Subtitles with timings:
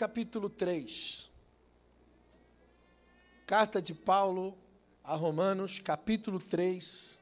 [0.00, 1.30] capítulo 3.
[3.46, 4.56] Carta de Paulo
[5.04, 7.20] a Romanos, capítulo 3.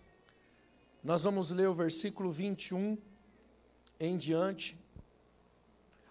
[1.02, 2.96] Nós vamos ler o versículo 21
[3.98, 4.78] em diante.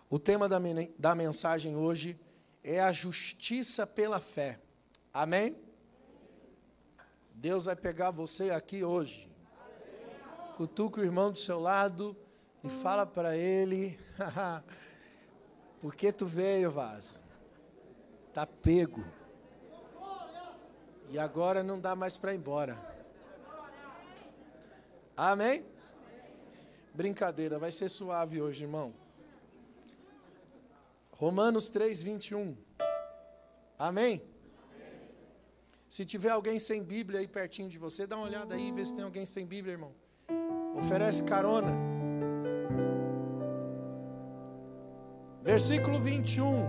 [0.09, 0.57] O tema da,
[0.99, 2.19] da mensagem hoje
[2.61, 4.59] é a justiça pela fé.
[5.13, 5.55] Amém?
[7.33, 9.31] Deus vai pegar você aqui hoje.
[10.57, 12.13] Cutuca o irmão do seu lado
[12.61, 13.97] e fala para ele:
[15.87, 17.17] Por que tu veio, vaso?
[18.33, 19.05] Tá pego.
[21.09, 22.77] E agora não dá mais para ir embora.
[25.15, 25.65] Amém?
[26.93, 28.93] Brincadeira, vai ser suave hoje, irmão.
[31.11, 32.57] Romanos 3, 21.
[33.79, 34.21] Amém?
[35.87, 38.93] Se tiver alguém sem Bíblia aí pertinho de você, dá uma olhada aí, vê se
[38.93, 39.95] tem alguém sem Bíblia, irmão.
[40.75, 41.96] Oferece carona.
[45.47, 46.61] Versículo 21.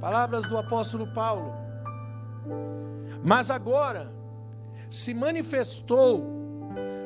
[0.00, 1.52] Palavras do apóstolo Paulo.
[3.22, 4.10] Mas agora
[4.88, 6.24] se manifestou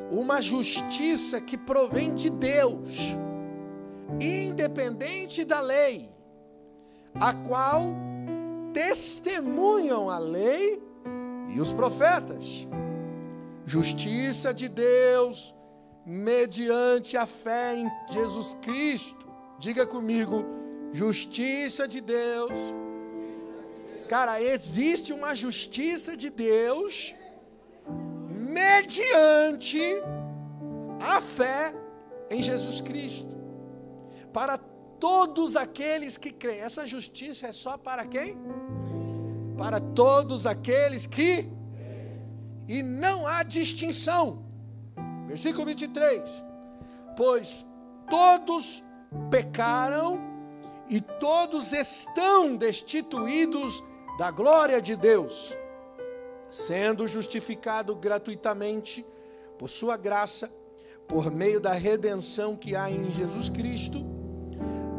[0.09, 3.17] uma justiça que provém de Deus,
[4.17, 6.09] independente da lei,
[7.15, 7.87] a qual
[8.73, 10.81] testemunham a lei
[11.49, 12.65] e os profetas.
[13.65, 15.53] Justiça de Deus
[16.05, 19.28] mediante a fé em Jesus Cristo.
[19.59, 20.45] Diga comigo,
[20.93, 22.73] justiça de Deus.
[24.07, 27.13] Cara, existe uma justiça de Deus
[28.59, 29.81] mediante
[31.01, 31.75] a fé
[32.29, 33.37] em Jesus Cristo.
[34.31, 36.61] Para todos aqueles que creem.
[36.61, 38.37] Essa justiça é só para quem?
[39.57, 41.45] Para todos aqueles que.
[42.67, 44.45] E não há distinção.
[45.27, 46.21] Versículo 23.
[47.17, 47.65] Pois
[48.09, 48.83] todos
[49.29, 50.19] pecaram
[50.89, 53.83] e todos estão destituídos
[54.17, 55.57] da glória de Deus,
[56.49, 59.05] sendo justificado gratuitamente
[59.57, 60.51] por sua graça,
[61.07, 64.19] por meio da redenção que há em Jesus Cristo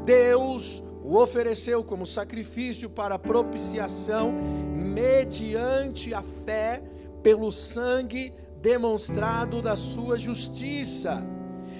[0.05, 6.83] Deus o ofereceu como sacrifício para propiciação, mediante a fé,
[7.23, 11.25] pelo sangue demonstrado da sua justiça.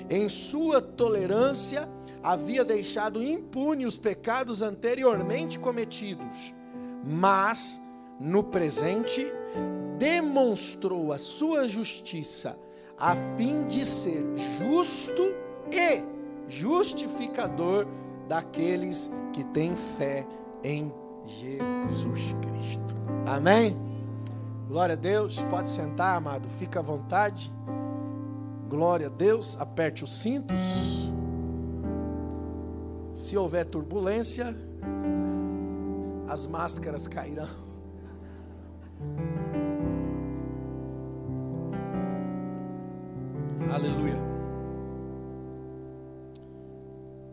[0.09, 1.89] Em sua tolerância,
[2.23, 6.55] havia deixado impune os pecados anteriormente cometidos,
[7.05, 7.81] mas,
[8.19, 9.27] no presente,
[9.99, 12.59] demonstrou a sua justiça,
[12.99, 14.25] a fim de ser
[14.59, 15.23] justo
[15.73, 16.03] e
[16.49, 17.87] justificador
[18.29, 20.27] daqueles que têm fé
[20.63, 20.93] em
[21.27, 22.97] Jesus Cristo.
[23.27, 23.77] Amém?
[24.69, 25.41] Glória a Deus.
[25.51, 26.49] Pode sentar, amado.
[26.49, 27.53] Fica à vontade.
[28.69, 29.61] Glória a Deus.
[29.61, 31.11] Aperte os cintos.
[33.13, 34.55] Se houver turbulência,
[36.29, 37.49] as máscaras cairão.
[43.73, 44.17] Aleluia.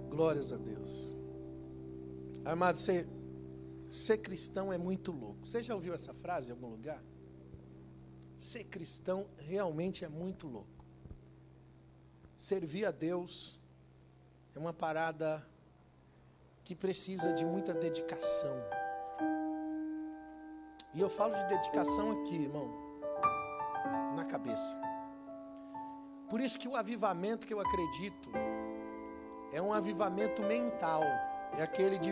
[0.10, 1.14] Glórias a Deus.
[2.44, 3.08] Amado, ser,
[3.92, 5.46] ser cristão é muito louco.
[5.46, 7.04] Você já ouviu essa frase em algum lugar?
[8.38, 10.86] Ser cristão realmente é muito louco.
[12.36, 13.60] Servir a Deus
[14.56, 15.46] é uma parada
[16.68, 18.54] que precisa de muita dedicação.
[20.94, 22.70] E eu falo de dedicação aqui, irmão,
[24.18, 24.76] na cabeça.
[26.30, 28.30] Por isso que o avivamento que eu acredito
[29.54, 31.04] é um avivamento mental.
[31.58, 32.12] É aquele de,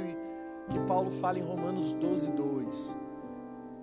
[0.70, 2.98] que Paulo fala em Romanos 12, 2.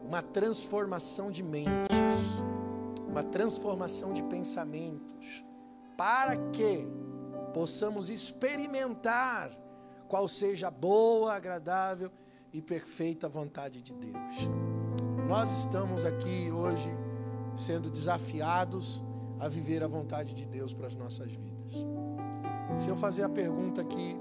[0.03, 2.43] Uma transformação de mentes,
[3.07, 5.45] uma transformação de pensamentos,
[5.99, 6.89] para que
[7.53, 9.62] possamos experimentar
[10.13, 12.11] qual seja a boa, agradável
[12.53, 14.47] e perfeita vontade de Deus.
[15.27, 16.91] Nós estamos aqui hoje
[17.57, 19.03] sendo desafiados
[19.41, 21.87] a viver a vontade de Deus para as nossas vidas.
[22.79, 24.15] Se eu fazer a pergunta aqui,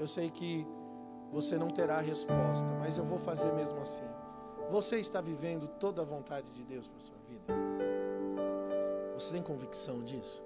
[0.00, 0.66] eu sei que
[1.30, 4.10] você não terá resposta, mas eu vou fazer mesmo assim.
[4.68, 7.54] Você está vivendo toda a vontade de Deus para a sua vida?
[9.14, 10.42] Você tem convicção disso?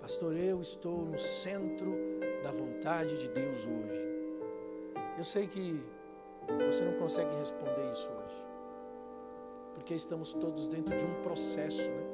[0.00, 1.94] Pastor, eu estou no centro
[2.42, 4.15] da vontade de Deus hoje.
[5.16, 5.82] Eu sei que
[6.66, 8.46] você não consegue responder isso hoje,
[9.74, 12.06] porque estamos todos dentro de um processo, né?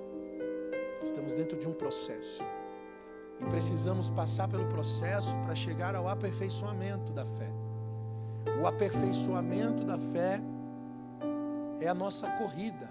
[1.02, 2.44] Estamos dentro de um processo.
[3.40, 7.50] E precisamos passar pelo processo para chegar ao aperfeiçoamento da fé.
[8.62, 10.40] O aperfeiçoamento da fé
[11.80, 12.88] é a nossa corrida,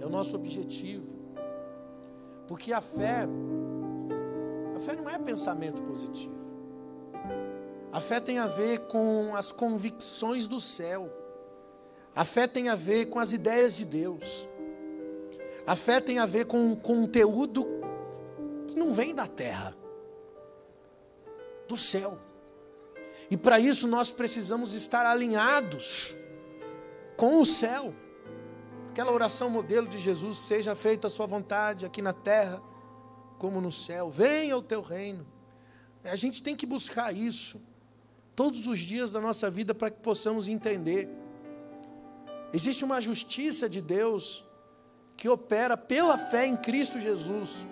[0.00, 1.06] é o nosso objetivo.
[2.48, 3.26] Porque a fé,
[4.74, 6.45] a fé não é pensamento positivo.
[7.96, 11.10] A fé tem a ver com as convicções do céu.
[12.14, 14.46] A fé tem a ver com as ideias de Deus.
[15.66, 17.66] A fé tem a ver com um conteúdo
[18.68, 19.74] que não vem da terra,
[21.66, 22.18] do céu.
[23.30, 26.14] E para isso nós precisamos estar alinhados
[27.16, 27.94] com o céu.
[28.90, 32.62] Aquela oração modelo de Jesus, seja feita a sua vontade aqui na terra,
[33.38, 34.10] como no céu.
[34.10, 35.26] Venha o teu reino.
[36.04, 37.65] A gente tem que buscar isso
[38.36, 41.08] todos os dias da nossa vida para que possamos entender.
[42.52, 44.44] Existe uma justiça de Deus
[45.16, 47.66] que opera pela fé em Cristo Jesus.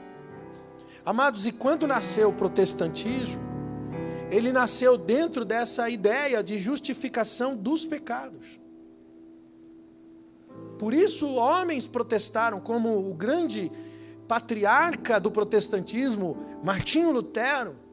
[1.05, 3.43] Amados, e quando nasceu o protestantismo,
[4.31, 8.59] ele nasceu dentro dessa ideia de justificação dos pecados.
[10.79, 13.71] Por isso, homens protestaram, como o grande
[14.27, 17.84] patriarca do protestantismo, Martinho Lutero.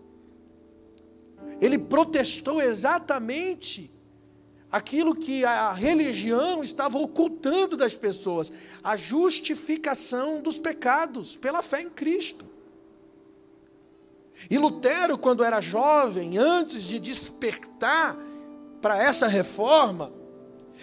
[1.61, 3.91] Ele protestou exatamente
[4.71, 8.51] aquilo que a religião estava ocultando das pessoas,
[8.83, 12.45] a justificação dos pecados pela fé em Cristo.
[14.49, 18.17] E Lutero, quando era jovem, antes de despertar
[18.81, 20.11] para essa reforma,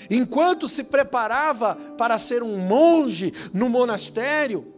[0.09, 4.78] enquanto se preparava para ser um monge no monastério,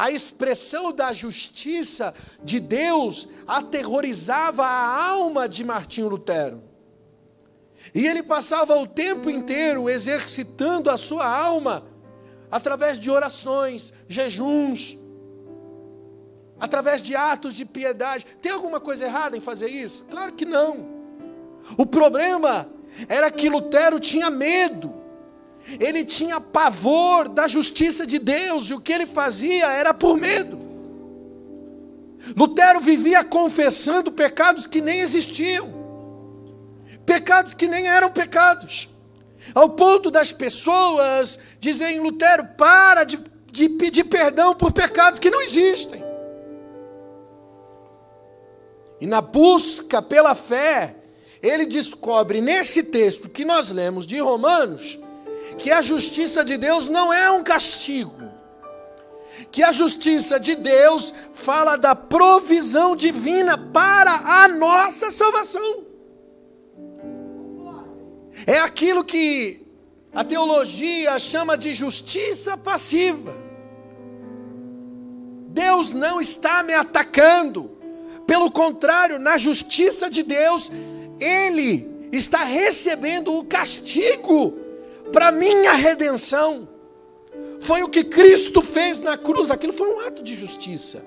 [0.00, 6.62] a expressão da justiça de Deus aterrorizava a alma de Martinho Lutero.
[7.94, 11.84] E ele passava o tempo inteiro exercitando a sua alma
[12.50, 14.96] através de orações, jejuns,
[16.58, 18.24] através de atos de piedade.
[18.40, 20.04] Tem alguma coisa errada em fazer isso?
[20.04, 20.88] Claro que não.
[21.76, 22.66] O problema
[23.06, 24.94] era que Lutero tinha medo.
[25.78, 30.58] Ele tinha pavor da justiça de Deus e o que ele fazia era por medo.
[32.36, 35.80] Lutero vivia confessando pecados que nem existiam
[37.10, 38.88] pecados que nem eram pecados,
[39.52, 43.18] ao ponto das pessoas dizerem: Lutero, para de,
[43.50, 46.04] de pedir perdão por pecados que não existem.
[49.00, 50.94] E na busca pela fé,
[51.42, 55.00] ele descobre nesse texto que nós lemos de Romanos,
[55.60, 58.30] que a justiça de Deus não é um castigo,
[59.50, 65.84] que a justiça de Deus fala da provisão divina para a nossa salvação.
[68.46, 69.66] É aquilo que
[70.14, 73.34] a teologia chama de justiça passiva.
[75.48, 77.70] Deus não está me atacando.
[78.26, 80.70] Pelo contrário, na justiça de Deus,
[81.20, 84.59] Ele está recebendo o castigo
[85.12, 86.68] para minha redenção.
[87.60, 91.04] Foi o que Cristo fez na cruz, aquilo foi um ato de justiça.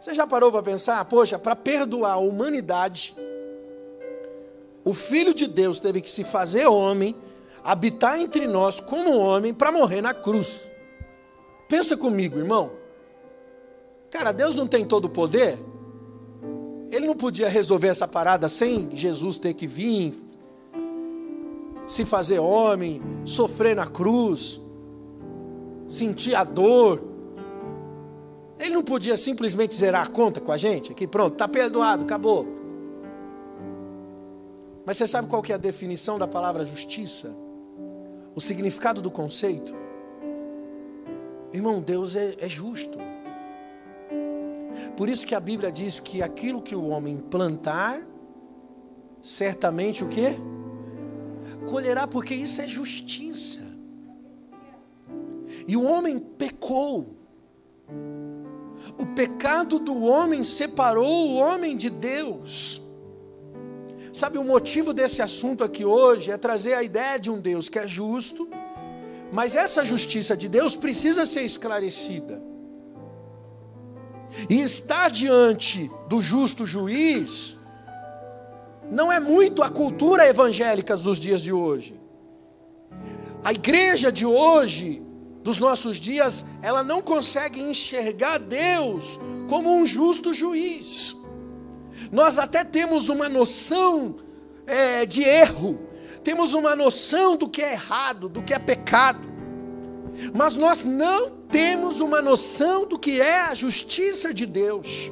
[0.00, 1.04] Você já parou para pensar?
[1.04, 3.14] Poxa, para perdoar a humanidade,
[4.84, 7.14] o Filho de Deus teve que se fazer homem,
[7.62, 10.68] habitar entre nós como homem, para morrer na cruz.
[11.68, 12.72] Pensa comigo, irmão.
[14.10, 15.58] Cara, Deus não tem todo o poder?
[16.90, 20.14] Ele não podia resolver essa parada sem Jesus ter que vir,
[21.90, 24.60] se fazer homem, sofrer na cruz,
[25.88, 27.02] sentir a dor.
[28.60, 30.92] Ele não podia simplesmente zerar a conta com a gente?
[30.92, 32.46] Aqui, pronto, está perdoado, acabou.
[34.86, 37.34] Mas você sabe qual que é a definição da palavra justiça?
[38.36, 39.74] O significado do conceito?
[41.52, 42.98] Irmão, Deus é, é justo.
[44.96, 48.00] Por isso que a Bíblia diz que aquilo que o homem plantar,
[49.20, 50.36] certamente o que?
[51.68, 53.60] Colherá, porque isso é justiça.
[55.66, 57.16] E o homem pecou.
[58.98, 62.82] O pecado do homem separou o homem de Deus.
[64.12, 67.78] Sabe, o motivo desse assunto aqui hoje é trazer a ideia de um Deus que
[67.78, 68.48] é justo,
[69.32, 72.42] mas essa justiça de Deus precisa ser esclarecida.
[74.48, 77.59] E estar diante do justo juiz
[78.90, 81.98] não é muito a cultura evangélica dos dias de hoje.
[83.44, 85.02] A igreja de hoje,
[85.42, 89.18] dos nossos dias, ela não consegue enxergar Deus
[89.48, 91.16] como um justo juiz.
[92.10, 94.16] Nós até temos uma noção
[94.66, 95.80] é, de erro,
[96.24, 99.30] temos uma noção do que é errado, do que é pecado,
[100.34, 105.10] mas nós não temos uma noção do que é a justiça de Deus.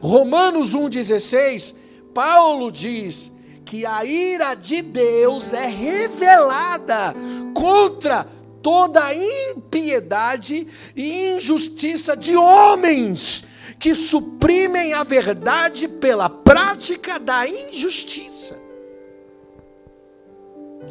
[0.00, 1.74] Romanos 1,16,
[2.18, 3.30] Paulo diz
[3.64, 7.14] que a ira de Deus é revelada
[7.54, 8.26] contra
[8.60, 13.44] toda a impiedade e injustiça de homens
[13.78, 18.58] que suprimem a verdade pela prática da injustiça.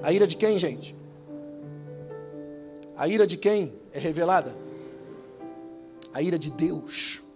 [0.01, 0.95] A ira de quem, gente?
[2.95, 4.55] A ira de quem é revelada?
[6.13, 7.26] A ira de Deus.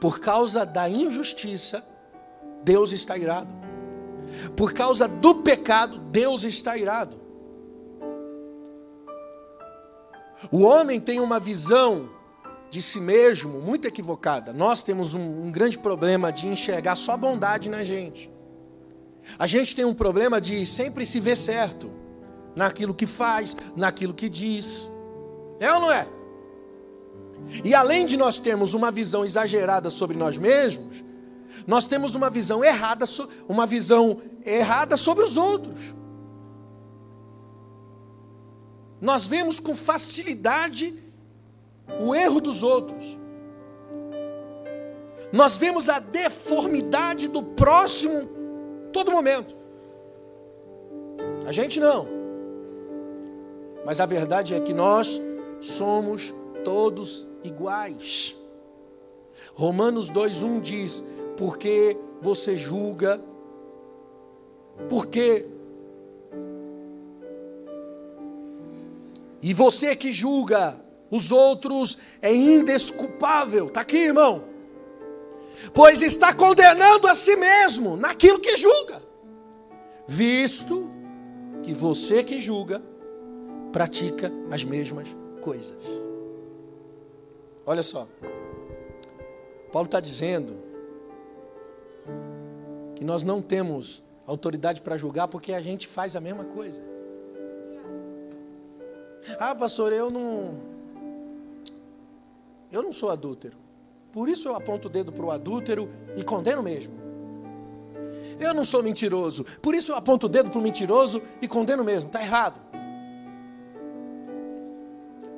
[0.00, 1.84] Por causa da injustiça,
[2.64, 3.50] Deus está irado.
[4.56, 7.20] Por causa do pecado, Deus está irado.
[10.50, 12.08] O homem tem uma visão
[12.70, 14.52] de si mesmo muito equivocada.
[14.52, 18.30] Nós temos um, um, grande problema de enxergar só bondade na gente.
[19.38, 21.90] A gente tem um problema de sempre se ver certo
[22.56, 24.90] naquilo que faz, naquilo que diz.
[25.58, 26.06] É ou não é?
[27.64, 31.02] E além de nós termos uma visão exagerada sobre nós mesmos,
[31.66, 33.04] nós temos uma visão errada,
[33.48, 35.78] uma visão errada sobre os outros.
[39.00, 41.02] Nós vemos com facilidade
[42.00, 43.18] o erro dos outros.
[45.32, 48.28] Nós vemos a deformidade do próximo
[48.92, 49.56] todo momento.
[51.46, 52.06] A gente não.
[53.84, 55.20] Mas a verdade é que nós
[55.60, 58.36] somos todos iguais.
[59.54, 61.02] Romanos 2:1 diz:
[61.36, 63.20] "Porque você julga,
[64.88, 65.46] porque
[69.42, 70.76] e você que julga
[71.10, 73.66] os outros é indesculpável.
[73.66, 74.44] Está aqui, irmão.
[75.74, 79.02] Pois está condenando a si mesmo naquilo que julga,
[80.06, 80.90] visto
[81.62, 82.82] que você que julga
[83.72, 85.08] pratica as mesmas
[85.40, 86.09] coisas.
[87.66, 88.08] Olha só,
[89.72, 90.56] Paulo está dizendo
[92.96, 96.82] que nós não temos autoridade para julgar porque a gente faz a mesma coisa.
[99.38, 100.54] Ah, pastor, eu não.
[102.72, 103.56] Eu não sou adúltero.
[104.12, 106.94] Por isso eu aponto o dedo para o adúltero e condeno mesmo.
[108.40, 109.44] Eu não sou mentiroso.
[109.60, 112.08] Por isso eu aponto o dedo para o mentiroso e condeno mesmo.
[112.08, 112.69] Está errado.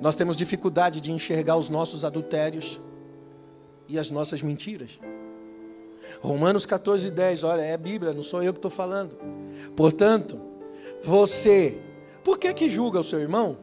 [0.03, 2.81] Nós temos dificuldade de enxergar os nossos adultérios
[3.89, 4.99] e as nossas mentiras.
[6.21, 9.17] Romanos 14, 10, olha, é a Bíblia, não sou eu que estou falando.
[9.77, 10.41] Portanto,
[11.05, 11.79] você,
[12.25, 13.57] por que que julga o seu irmão?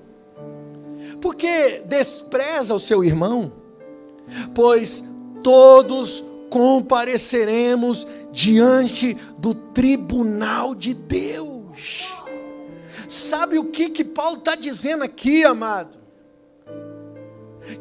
[1.20, 3.52] Porque despreza o seu irmão?
[4.56, 5.04] Pois
[5.44, 12.08] todos compareceremos diante do tribunal de Deus.
[13.10, 15.99] Sabe o que que Paulo está dizendo aqui, amado?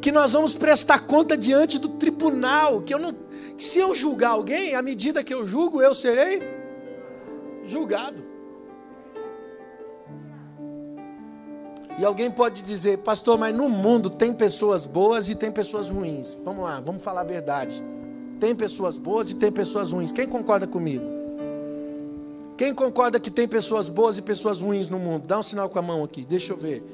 [0.00, 2.82] Que nós vamos prestar conta diante do tribunal.
[2.82, 3.12] Que eu não,
[3.56, 6.42] que se eu julgar alguém, à medida que eu julgo, eu serei
[7.64, 8.28] julgado.
[11.98, 16.36] E alguém pode dizer, pastor, mas no mundo tem pessoas boas e tem pessoas ruins.
[16.44, 17.82] Vamos lá, vamos falar a verdade.
[18.38, 20.12] Tem pessoas boas e tem pessoas ruins.
[20.12, 21.04] Quem concorda comigo?
[22.56, 25.26] Quem concorda que tem pessoas boas e pessoas ruins no mundo?
[25.26, 26.84] Dá um sinal com a mão aqui, deixa eu ver.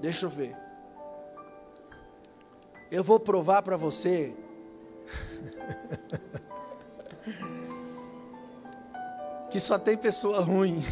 [0.00, 0.56] Deixa eu ver.
[2.92, 4.34] Eu vou provar para você.
[9.50, 10.84] que só tem pessoa ruim.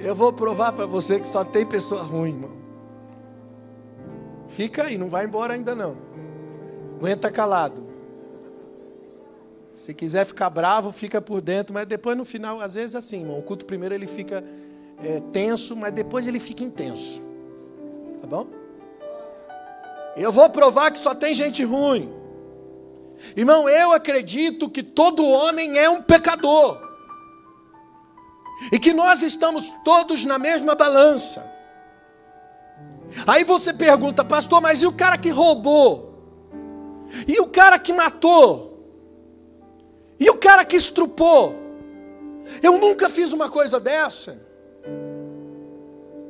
[0.00, 2.50] Eu vou provar para você que só tem pessoa ruim, irmão.
[4.48, 5.96] Fica aí, não vai embora ainda não.
[6.96, 7.86] Aguenta calado.
[9.76, 13.38] Se quiser ficar bravo, fica por dentro, mas depois no final, às vezes assim, irmão.
[13.38, 14.42] O culto primeiro ele fica
[15.00, 17.22] é, tenso, mas depois ele fica intenso.
[18.20, 18.61] Tá bom?
[20.16, 22.12] Eu vou provar que só tem gente ruim.
[23.36, 26.80] Irmão, eu acredito que todo homem é um pecador
[28.70, 31.50] e que nós estamos todos na mesma balança.
[33.26, 36.12] Aí você pergunta, pastor, mas e o cara que roubou?
[37.26, 38.72] E o cara que matou?
[40.18, 41.54] E o cara que estrupou?
[42.62, 44.40] Eu nunca fiz uma coisa dessa.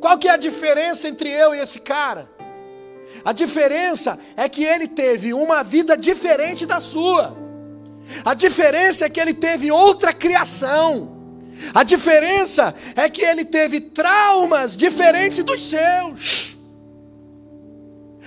[0.00, 2.28] Qual que é a diferença entre eu e esse cara?
[3.24, 7.36] A diferença é que ele teve uma vida diferente da sua.
[8.24, 11.10] A diferença é que ele teve outra criação.
[11.72, 16.56] A diferença é que ele teve traumas diferentes dos seus.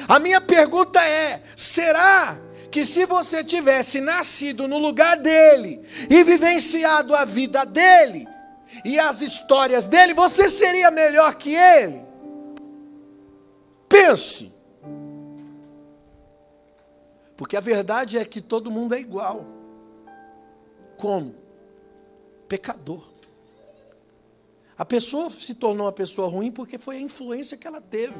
[0.08, 2.38] A minha pergunta é: será
[2.72, 8.28] que se você tivesse nascido no lugar dele e vivenciado a vida dele
[8.84, 12.02] e as histórias dele, você seria melhor que ele?
[13.88, 14.55] Pense.
[17.38, 19.46] Porque a verdade é que todo mundo é igual.
[20.98, 21.36] Como?
[22.48, 23.04] Pecador.
[24.78, 28.16] A pessoa se tornou uma pessoa ruim porque foi a influência que ela teve.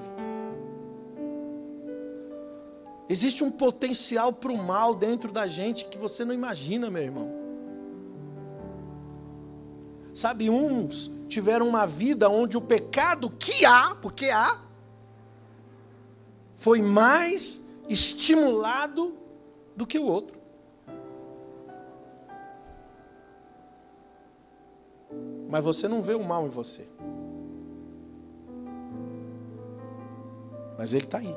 [3.08, 7.46] Existe um potencial para o mal dentro da gente que você não imagina, meu irmão.
[10.14, 14.60] Sabe, uns tiveram uma vida onde o pecado que há, porque há,
[16.56, 19.16] foi mais estimulado
[19.76, 20.40] do que o outro.
[25.50, 26.88] Mas você não vê o mal em você.
[30.78, 31.36] Mas ele está aí.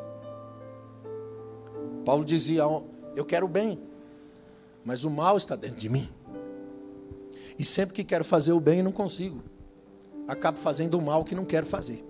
[2.05, 2.63] Paulo dizia:
[3.15, 3.79] Eu quero o bem,
[4.85, 6.09] mas o mal está dentro de mim.
[7.59, 9.43] E sempre que quero fazer o bem, não consigo.
[10.27, 12.05] Acabo fazendo o mal que não quero fazer.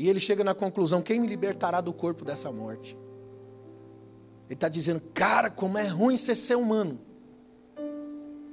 [0.00, 2.96] E ele chega na conclusão: quem me libertará do corpo dessa morte?
[4.46, 6.98] Ele está dizendo, cara, como é ruim ser ser humano.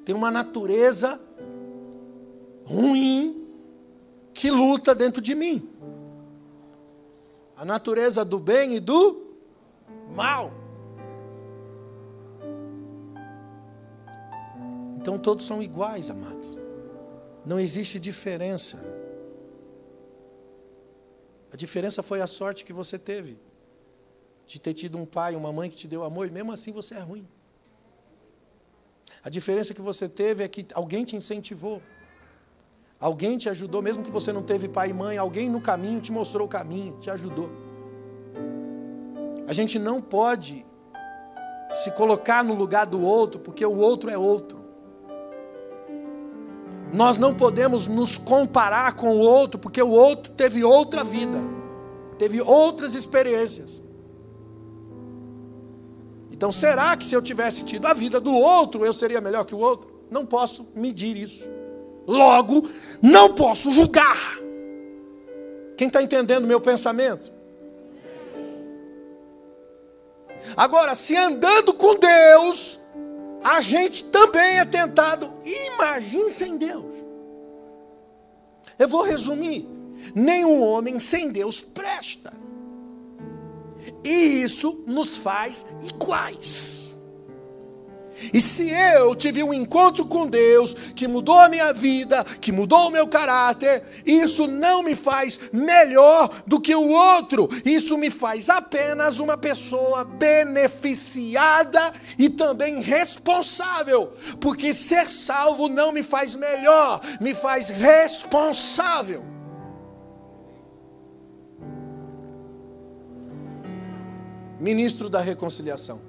[0.03, 1.17] Tem uma natureza
[2.65, 3.47] ruim
[4.33, 5.69] que luta dentro de mim.
[7.55, 9.37] A natureza do bem e do
[10.13, 10.51] mal.
[14.97, 16.57] Então todos são iguais, amados.
[17.45, 18.96] Não existe diferença.
[21.51, 23.37] A diferença foi a sorte que você teve
[24.45, 26.95] de ter tido um pai, uma mãe que te deu amor, e mesmo assim você
[26.95, 27.27] é ruim.
[29.23, 31.81] A diferença que você teve é que alguém te incentivou.
[32.99, 36.11] Alguém te ajudou, mesmo que você não teve pai e mãe, alguém no caminho te
[36.11, 37.49] mostrou o caminho, te ajudou.
[39.47, 40.65] A gente não pode
[41.73, 44.56] se colocar no lugar do outro, porque o outro é outro.
[46.93, 51.37] Nós não podemos nos comparar com o outro, porque o outro teve outra vida,
[52.17, 53.83] teve outras experiências.
[56.31, 59.55] Então, será que se eu tivesse tido a vida do outro, eu seria melhor que
[59.55, 59.89] o outro?
[60.09, 61.49] Não posso medir isso.
[62.07, 62.69] Logo,
[63.01, 64.37] não posso julgar.
[65.75, 67.31] Quem está entendendo meu pensamento?
[70.55, 72.79] Agora, se andando com Deus,
[73.43, 76.85] a gente também é tentado, imagine sem Deus.
[78.77, 79.67] Eu vou resumir:
[80.13, 82.33] nenhum homem sem Deus presta,
[84.03, 86.86] e isso nos faz iguais.
[88.33, 92.87] E se eu tive um encontro com Deus que mudou a minha vida, que mudou
[92.87, 97.49] o meu caráter, isso não me faz melhor do que o outro.
[97.63, 104.11] Isso me faz apenas uma pessoa beneficiada e também responsável.
[104.39, 109.23] Porque ser salvo não me faz melhor, me faz responsável.
[114.59, 116.06] Ministro da Reconciliação.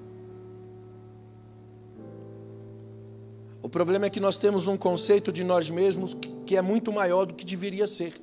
[3.68, 7.26] O problema é que nós temos um conceito de nós mesmos que é muito maior
[7.26, 8.18] do que deveria ser.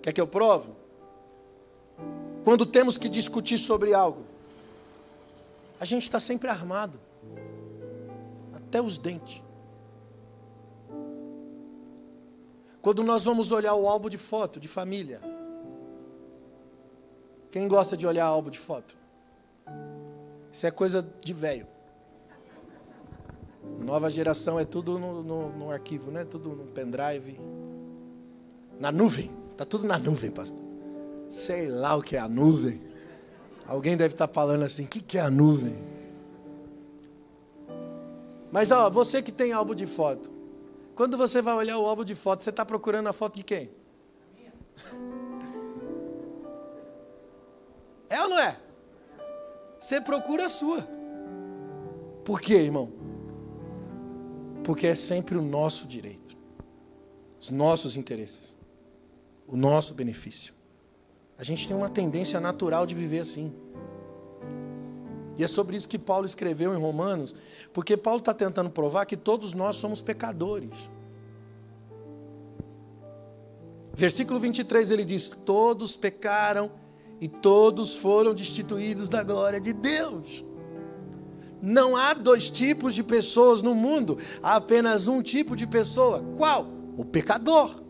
[0.00, 0.70] Quer que eu prove?
[2.42, 4.24] Quando temos que discutir sobre algo,
[5.78, 6.98] a gente está sempre armado,
[8.54, 9.42] até os dentes.
[12.80, 15.20] Quando nós vamos olhar o álbum de foto de família,
[17.52, 18.96] quem gosta de olhar álbum de foto?
[20.52, 21.66] Isso é coisa de velho.
[23.80, 26.24] Nova geração é tudo no, no, no, arquivo, né?
[26.24, 27.38] Tudo no pendrive.
[28.78, 29.30] Na nuvem.
[29.50, 30.60] Está tudo na nuvem, pastor.
[31.30, 32.80] Sei lá o que é a nuvem.
[33.66, 35.76] Alguém deve estar tá falando assim: o que, que é a nuvem?
[38.50, 40.30] Mas ó, você que tem álbum de foto,
[40.94, 43.70] quando você vai olhar o álbum de foto, você está procurando a foto de quem?
[48.10, 48.56] É ou não é?
[49.78, 50.86] Você procura a sua.
[52.24, 52.90] Por quê, irmão?
[54.64, 56.36] Porque é sempre o nosso direito,
[57.40, 58.56] os nossos interesses,
[59.46, 60.52] o nosso benefício.
[61.38, 63.52] A gente tem uma tendência natural de viver assim.
[65.38, 67.34] E é sobre isso que Paulo escreveu em Romanos,
[67.72, 70.90] porque Paulo está tentando provar que todos nós somos pecadores.
[73.94, 76.72] Versículo 23 ele diz: Todos pecaram
[77.20, 80.44] e todos foram destituídos da glória de Deus.
[81.60, 86.22] Não há dois tipos de pessoas no mundo, há apenas um tipo de pessoa.
[86.36, 86.66] Qual?
[86.96, 87.82] O pecador.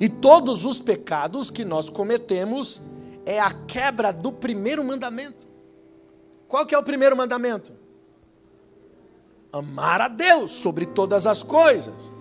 [0.00, 2.82] E todos os pecados que nós cometemos
[3.24, 5.46] é a quebra do primeiro mandamento.
[6.48, 7.72] Qual que é o primeiro mandamento?
[9.52, 12.12] Amar a Deus sobre todas as coisas.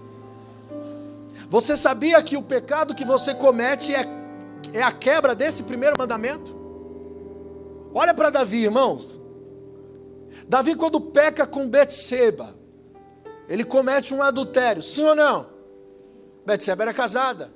[1.49, 4.24] Você sabia que o pecado que você comete é
[4.75, 6.53] é a quebra desse primeiro mandamento.
[7.93, 9.21] Olha para Davi, irmãos.
[10.49, 12.53] Davi, quando peca com Betseba,
[13.47, 15.47] ele comete um adultério, sim ou não?
[16.45, 17.49] Betseba era casada.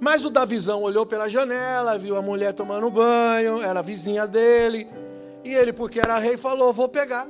[0.00, 4.88] Mas o Davizão olhou pela janela, viu a mulher tomando banho, era vizinha dele.
[5.44, 7.28] E ele, porque era rei, falou: Vou pegar.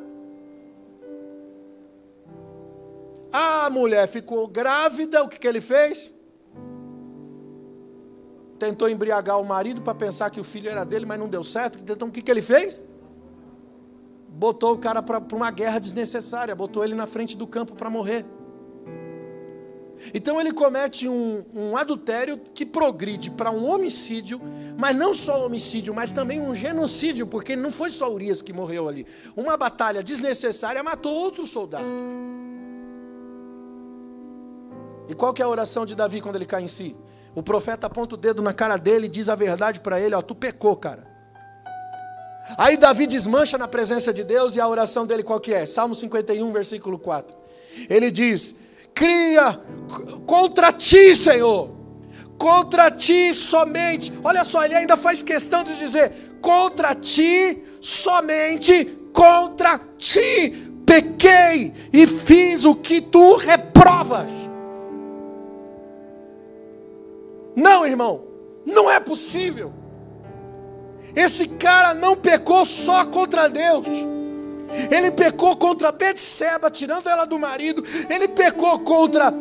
[3.33, 6.15] A mulher ficou grávida, o que, que ele fez?
[8.63, 11.81] Tentou embriagar o marido para pensar que o filho era dele, mas não deu certo.
[11.83, 12.81] Então o que, que ele fez?
[14.29, 18.25] Botou o cara para uma guerra desnecessária, botou ele na frente do campo para morrer.
[20.15, 24.41] Então ele comete um, um adultério que progride para um homicídio,
[24.79, 28.89] mas não só homicídio, mas também um genocídio, porque não foi só Urias que morreu
[28.89, 29.05] ali.
[29.37, 31.85] Uma batalha desnecessária matou outro soldado.
[35.09, 36.95] E qual que é a oração de Davi quando ele cai em si?
[37.35, 40.23] O profeta aponta o dedo na cara dele e diz a verdade para ele: Ó,
[40.23, 41.11] tu pecou, cara.
[42.59, 45.65] Aí Davi desmancha na presença de Deus e a oração dele qual que é?
[45.65, 47.35] Salmo 51, versículo 4.
[47.89, 48.57] Ele diz:
[48.95, 49.59] Cria
[50.27, 51.71] contra ti, Senhor,
[52.37, 54.13] contra ti somente.
[54.23, 62.07] Olha só, ele ainda faz questão de dizer: contra ti somente, contra ti pequei e
[62.07, 64.42] fiz o que tu reprovas.
[67.55, 68.25] Não, irmão,
[68.65, 69.73] não é possível.
[71.15, 73.87] Esse cara não pecou só contra Deus.
[74.91, 77.85] Ele pecou contra Betseba, tirando ela do marido.
[78.09, 79.33] Ele pecou contra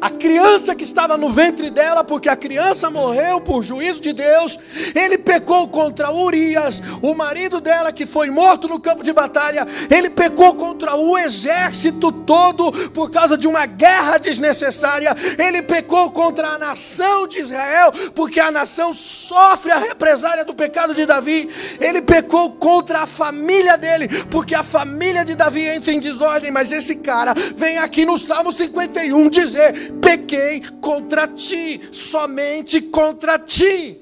[0.00, 4.58] a criança que estava no ventre dela, porque a criança morreu por juízo de Deus,
[4.94, 10.10] ele pecou contra Urias, o marido dela que foi morto no campo de batalha, ele
[10.10, 16.58] pecou contra o exército todo por causa de uma guerra desnecessária, ele pecou contra a
[16.58, 22.52] nação de Israel, porque a nação sofre a represária do pecado de Davi, ele pecou
[22.52, 27.34] contra a família dele, porque a família de Davi entra em desordem, mas esse cara
[27.56, 34.00] vem aqui no Salmo 51 dizer: pequei contra ti, somente contra ti.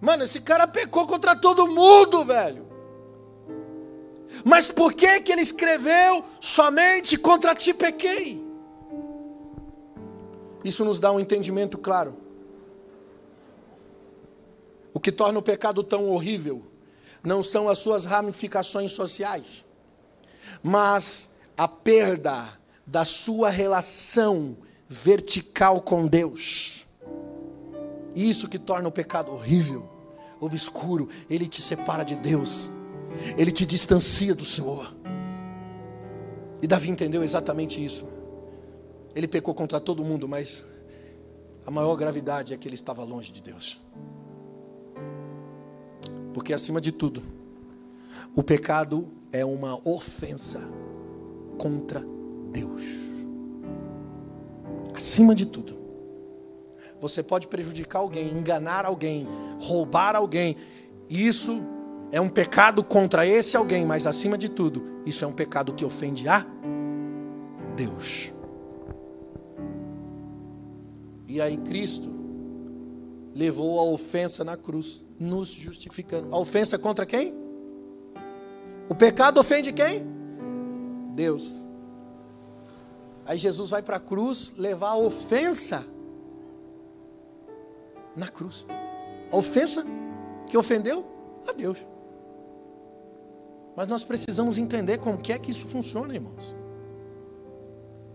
[0.00, 2.66] Mano, esse cara pecou contra todo mundo, velho.
[4.44, 8.42] Mas por que que ele escreveu somente contra ti pequei?
[10.64, 12.16] Isso nos dá um entendimento claro.
[14.92, 16.62] O que torna o pecado tão horrível
[17.22, 19.64] não são as suas ramificações sociais,
[20.62, 22.59] mas a perda
[22.90, 24.56] da sua relação
[24.88, 26.84] vertical com Deus.
[28.16, 29.88] Isso que torna o pecado horrível,
[30.40, 31.08] obscuro.
[31.28, 32.68] Ele te separa de Deus,
[33.38, 34.92] ele te distancia do Senhor.
[36.60, 38.08] E Davi entendeu exatamente isso.
[39.14, 40.66] Ele pecou contra todo mundo, mas
[41.64, 43.80] a maior gravidade é que ele estava longe de Deus.
[46.34, 47.22] Porque acima de tudo,
[48.34, 50.60] o pecado é uma ofensa
[51.56, 52.04] contra.
[52.52, 52.82] Deus.
[54.94, 55.78] Acima de tudo.
[57.00, 59.26] Você pode prejudicar alguém, enganar alguém,
[59.58, 60.56] roubar alguém.
[61.08, 61.62] Isso
[62.12, 65.84] é um pecado contra esse alguém, mas acima de tudo, isso é um pecado que
[65.84, 66.44] ofende a
[67.76, 68.32] Deus.
[71.26, 72.10] E aí Cristo
[73.34, 76.34] levou a ofensa na cruz, nos justificando.
[76.34, 77.32] A ofensa contra quem?
[78.88, 80.04] O pecado ofende quem?
[81.14, 81.64] Deus.
[83.30, 85.86] Aí Jesus vai para a cruz levar a ofensa
[88.16, 88.66] na cruz.
[89.30, 89.86] A ofensa
[90.48, 91.06] que ofendeu
[91.46, 91.78] a Deus.
[93.76, 96.56] Mas nós precisamos entender como que é que isso funciona, irmãos.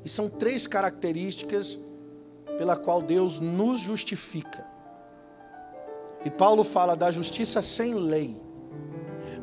[0.03, 1.79] E são três características
[2.57, 4.67] pela qual Deus nos justifica.
[6.25, 8.37] E Paulo fala da justiça sem lei.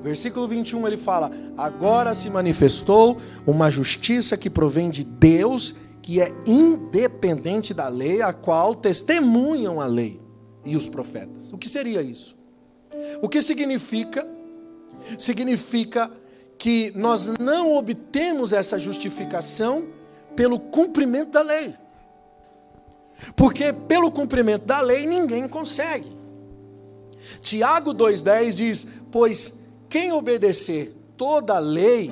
[0.03, 6.35] Versículo 21 ele fala: Agora se manifestou uma justiça que provém de Deus, que é
[6.45, 10.21] independente da lei, a qual testemunham a lei
[10.65, 11.53] e os profetas.
[11.53, 12.37] O que seria isso?
[13.23, 14.27] O que significa?
[15.17, 16.11] Significa
[16.59, 19.87] que nós não obtemos essa justificação
[20.35, 21.75] pelo cumprimento da lei.
[23.37, 26.17] Porque pelo cumprimento da lei ninguém consegue.
[27.41, 29.62] Tiago 2,10 diz: Pois
[29.93, 32.11] quem obedecer toda a lei,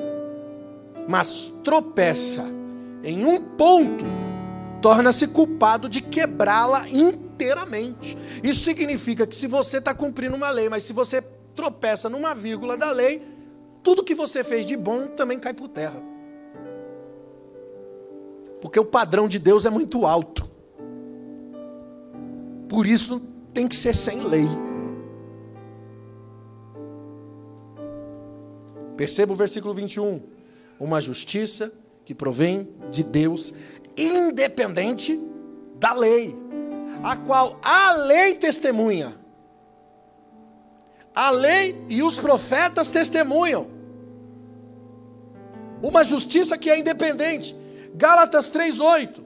[1.09, 2.45] mas tropeça
[3.03, 4.05] em um ponto,
[4.83, 8.19] torna-se culpado de quebrá-la inteiramente.
[8.45, 11.23] Isso significa que se você está cumprindo uma lei, mas se você
[11.55, 13.27] tropeça numa vírgula da lei,
[13.83, 16.03] tudo que você fez de bom também cai por terra.
[18.61, 20.47] Porque o padrão de Deus é muito alto.
[22.69, 23.23] Por isso
[23.55, 24.70] tem que ser sem lei.
[29.01, 30.21] Perceba o versículo 21.
[30.79, 31.73] Uma justiça
[32.05, 33.55] que provém de Deus,
[33.97, 35.19] independente
[35.77, 36.37] da lei,
[37.03, 39.19] a qual a lei testemunha.
[41.15, 43.71] A lei e os profetas testemunham.
[45.83, 47.57] Uma justiça que é independente.
[47.95, 49.23] Gálatas 3:8.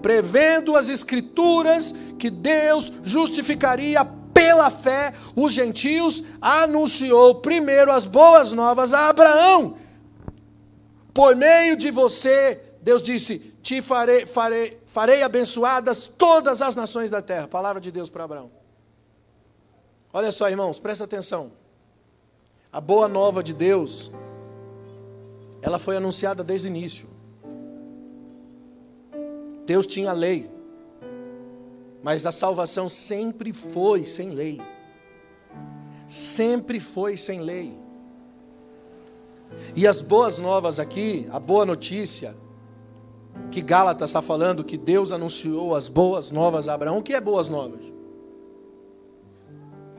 [0.00, 4.04] Prevendo as escrituras que Deus justificaria
[4.36, 9.78] pela fé os gentios, anunciou primeiro as boas novas a Abraão.
[11.14, 17.22] Por meio de você, Deus disse: Te farei, farei, farei abençoadas todas as nações da
[17.22, 17.48] terra.
[17.48, 18.50] Palavra de Deus para Abraão.
[20.12, 21.50] Olha só, irmãos, presta atenção.
[22.70, 24.10] A boa nova de Deus,
[25.62, 27.08] ela foi anunciada desde o início.
[29.64, 30.50] Deus tinha a lei,
[32.06, 34.62] mas a salvação sempre foi sem lei.
[36.06, 37.76] Sempre foi sem lei.
[39.74, 42.36] E as boas novas aqui, a boa notícia,
[43.50, 46.98] que Gálatas está falando que Deus anunciou as boas novas a Abraão.
[46.98, 47.80] O que é boas novas?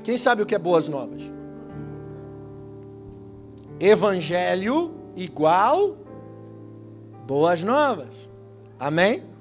[0.01, 1.23] Quem sabe o que é boas novas?
[3.81, 5.97] Evangelho igual
[7.25, 8.29] boas novas.
[8.79, 9.36] Amém?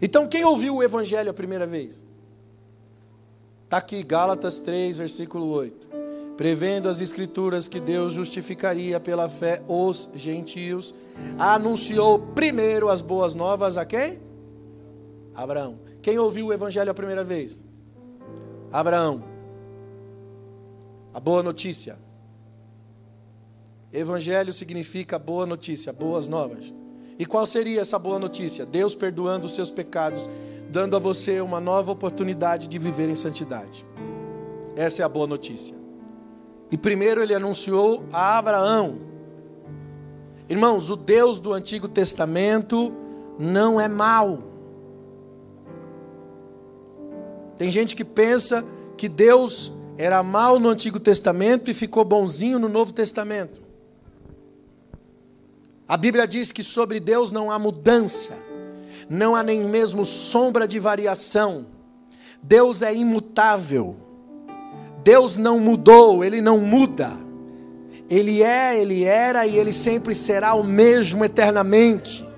[0.00, 2.04] Então, quem ouviu o Evangelho a primeira vez?
[3.64, 5.88] Está aqui, Gálatas 3, versículo 8.
[6.36, 10.94] Prevendo as Escrituras que Deus justificaria pela fé os gentios,
[11.38, 14.20] anunciou primeiro as boas novas a quem?
[15.34, 15.78] Abraão.
[16.00, 17.62] Quem ouviu o Evangelho a primeira vez?
[18.72, 19.24] Abraão.
[21.12, 21.98] A boa notícia.
[23.92, 26.72] Evangelho significa boa notícia, boas novas.
[27.18, 28.64] E qual seria essa boa notícia?
[28.64, 30.30] Deus perdoando os seus pecados,
[30.70, 33.84] dando a você uma nova oportunidade de viver em santidade.
[34.76, 35.74] Essa é a boa notícia.
[36.70, 38.98] E primeiro ele anunciou a Abraão.
[40.48, 42.94] Irmãos, o Deus do Antigo Testamento
[43.38, 44.44] não é mau.
[47.56, 48.64] Tem gente que pensa
[48.96, 53.67] que Deus era mau no Antigo Testamento e ficou bonzinho no Novo Testamento.
[55.88, 58.36] A Bíblia diz que sobre Deus não há mudança,
[59.08, 61.66] não há nem mesmo sombra de variação.
[62.42, 63.96] Deus é imutável.
[65.02, 67.10] Deus não mudou, ele não muda.
[68.10, 72.28] Ele é, ele era e ele sempre será o mesmo eternamente.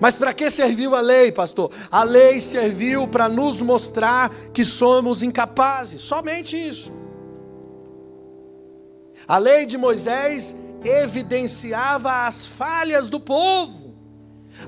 [0.00, 1.70] Mas para que serviu a lei, pastor?
[1.90, 6.90] A lei serviu para nos mostrar que somos incapazes, somente isso.
[9.28, 13.94] A lei de Moisés evidenciava as falhas do povo.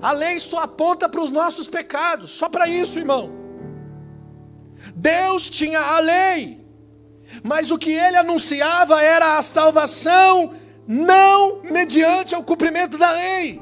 [0.01, 3.31] A lei só aponta para os nossos pecados, só para isso, irmão.
[4.95, 6.67] Deus tinha a lei,
[7.43, 10.55] mas o que ele anunciava era a salvação
[10.87, 13.61] não mediante o cumprimento da lei.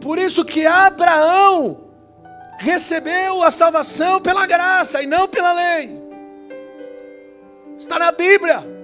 [0.00, 1.88] Por isso que Abraão
[2.58, 6.02] recebeu a salvação pela graça e não pela lei.
[7.78, 8.81] Está na Bíblia.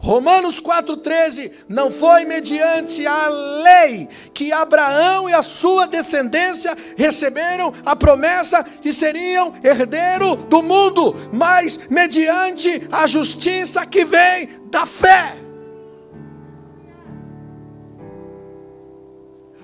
[0.00, 7.94] Romanos 4,13: Não foi mediante a lei que Abraão e a sua descendência receberam a
[7.94, 15.36] promessa que seriam herdeiro do mundo, mas mediante a justiça que vem da fé.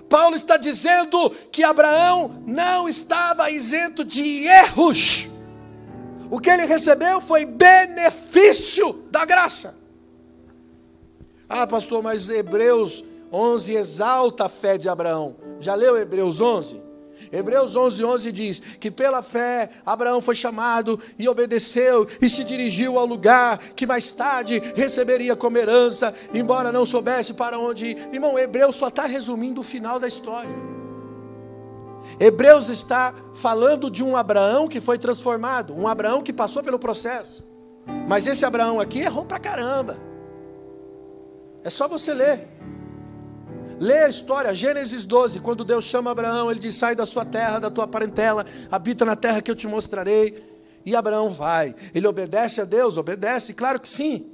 [0.07, 5.31] Paulo está dizendo que Abraão não estava isento de erros.
[6.31, 9.86] O que ele recebeu foi benefício da graça.
[11.49, 15.37] Ah, pastor, mas Hebreus 11 exalta a fé de Abraão.
[15.61, 16.87] Já leu Hebreus 11?
[17.33, 22.99] Hebreus 11, 11 diz que pela fé Abraão foi chamado e obedeceu e se dirigiu
[22.99, 28.09] ao lugar que mais tarde receberia como herança, embora não soubesse para onde ir.
[28.13, 30.55] Irmão, Hebreus só está resumindo o final da história.
[32.19, 37.47] Hebreus está falando de um Abraão que foi transformado, um Abraão que passou pelo processo.
[38.09, 40.06] Mas esse Abraão aqui errou pra caramba.
[41.67, 42.47] É só você ler.
[43.81, 47.59] Lê a história, Gênesis 12, quando Deus chama Abraão, ele diz: Sai da sua terra,
[47.59, 50.45] da tua parentela, habita na terra que eu te mostrarei.
[50.85, 51.75] E Abraão vai.
[51.93, 52.97] Ele obedece a Deus?
[52.97, 54.31] Obedece, claro que sim.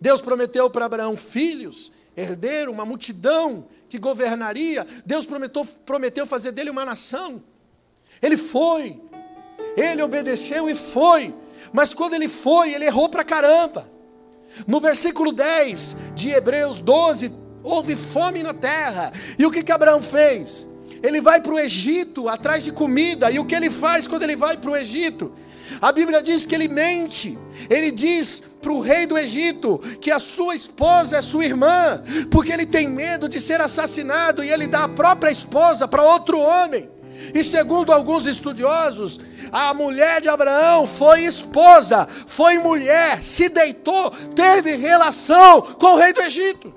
[0.00, 4.86] Deus prometeu para Abraão filhos, herdeiro, uma multidão que governaria.
[5.04, 7.42] Deus prometeu, prometeu fazer dele uma nação.
[8.22, 8.98] Ele foi,
[9.76, 11.34] ele obedeceu e foi.
[11.70, 13.97] Mas quando ele foi, ele errou para caramba.
[14.66, 17.32] No versículo 10 de Hebreus 12,
[17.62, 19.12] houve fome na terra.
[19.38, 20.68] E o que, que Abraão fez?
[21.02, 23.30] Ele vai para o Egito atrás de comida.
[23.30, 25.32] E o que ele faz quando ele vai para o Egito?
[25.80, 27.38] A Bíblia diz que ele mente.
[27.68, 32.52] Ele diz para o rei do Egito que a sua esposa é sua irmã, porque
[32.52, 36.88] ele tem medo de ser assassinado e ele dá a própria esposa para outro homem.
[37.34, 39.20] E segundo alguns estudiosos,
[39.52, 46.12] a mulher de Abraão foi esposa, foi mulher, se deitou, teve relação com o rei
[46.12, 46.74] do Egito.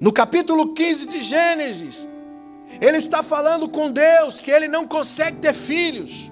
[0.00, 2.08] No capítulo 15 de Gênesis,
[2.80, 6.30] ele está falando com Deus que ele não consegue ter filhos.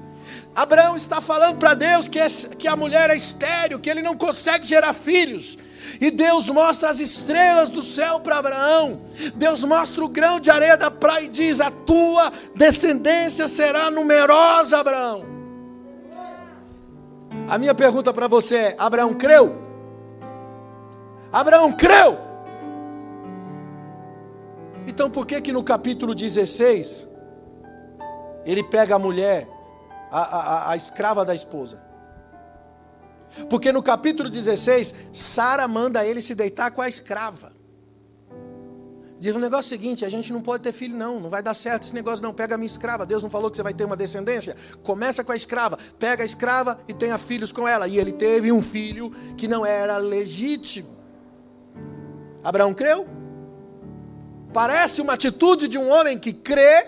[0.54, 2.18] Abraão está falando para Deus que,
[2.56, 5.58] que a mulher é estéreo, que ele não consegue gerar filhos.
[6.00, 9.00] E Deus mostra as estrelas do céu para Abraão.
[9.34, 14.78] Deus mostra o grão de areia da praia e diz: A tua descendência será numerosa,
[14.78, 15.24] Abraão.
[17.48, 19.56] A minha pergunta para você é: Abraão creu?
[21.32, 22.18] Abraão creu?
[24.86, 27.08] Então por que que no capítulo 16
[28.44, 29.46] ele pega a mulher,
[30.10, 31.87] a, a, a escrava da esposa?
[33.48, 37.52] Porque no capítulo 16, Sara manda ele se deitar com a escrava.
[39.20, 41.42] Diz o negócio é o seguinte: a gente não pode ter filho, não, não vai
[41.42, 42.32] dar certo esse negócio, não.
[42.32, 43.04] Pega a minha escrava.
[43.04, 44.56] Deus não falou que você vai ter uma descendência?
[44.82, 47.88] Começa com a escrava, pega a escrava e tenha filhos com ela.
[47.88, 50.96] E ele teve um filho que não era legítimo.
[52.44, 53.06] Abraão creu?
[54.52, 56.86] Parece uma atitude de um homem que crê.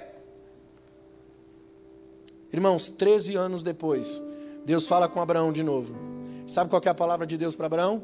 [2.53, 4.20] Irmãos, 13 anos depois,
[4.64, 6.10] Deus fala com Abraão de novo.
[6.50, 8.02] Sabe qual é a palavra de Deus para Abraão?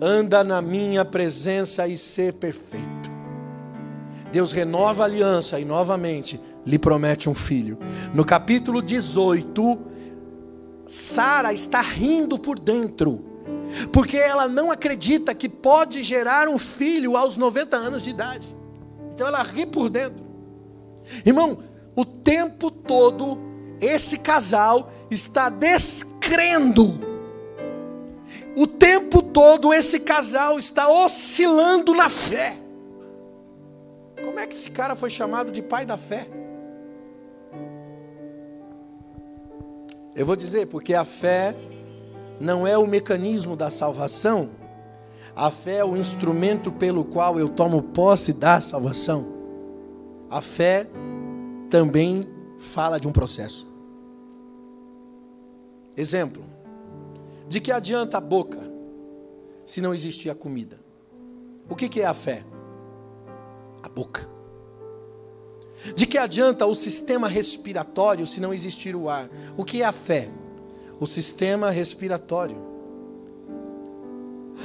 [0.00, 3.10] Anda na minha presença e ser perfeito.
[4.30, 7.76] Deus renova a aliança e novamente lhe promete um filho.
[8.14, 9.78] No capítulo 18,
[10.86, 13.24] Sara está rindo por dentro
[13.92, 18.56] porque ela não acredita que pode gerar um filho aos 90 anos de idade.
[19.12, 20.24] Então ela ri por dentro.
[21.26, 21.58] Irmão,
[21.96, 23.40] o tempo todo
[23.80, 27.07] esse casal está descrendo.
[28.58, 32.58] O tempo todo esse casal está oscilando na fé.
[34.20, 36.26] Como é que esse cara foi chamado de pai da fé?
[40.12, 41.54] Eu vou dizer, porque a fé
[42.40, 44.50] não é o mecanismo da salvação,
[45.36, 49.24] a fé é o instrumento pelo qual eu tomo posse da salvação.
[50.28, 50.84] A fé
[51.70, 53.70] também fala de um processo.
[55.96, 56.47] Exemplo:
[57.48, 58.60] de que adianta a boca
[59.66, 60.78] se não existir a comida?
[61.68, 62.44] O que, que é a fé?
[63.82, 64.28] A boca.
[65.94, 69.28] De que adianta o sistema respiratório se não existir o ar?
[69.56, 70.30] O que é a fé?
[71.00, 72.56] o sistema respiratório.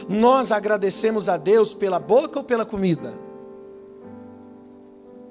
[0.10, 3.14] Nós agradecemos a Deus pela boca ou pela comida?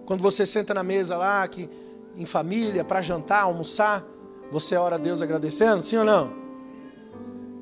[0.06, 1.68] Quando você senta na mesa lá, que,
[2.16, 4.06] em família, para jantar, almoçar,
[4.50, 5.82] você ora a Deus agradecendo?
[5.82, 6.41] Sim ou não?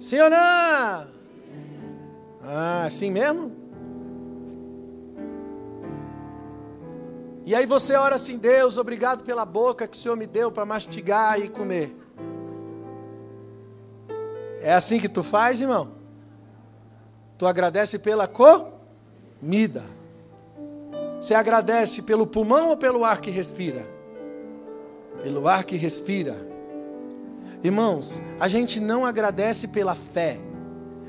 [0.00, 1.06] Sim ou não?
[2.42, 3.52] Ah, assim mesmo?
[7.44, 10.64] E aí você ora assim, Deus, obrigado pela boca que o Senhor me deu para
[10.64, 11.94] mastigar e comer.
[14.62, 15.88] É assim que tu faz, irmão?
[17.36, 19.84] Tu agradece pela comida.
[21.20, 23.86] Você agradece pelo pulmão ou pelo ar que respira?
[25.22, 26.36] Pelo ar que respira.
[27.62, 30.38] Irmãos, a gente não agradece pela fé.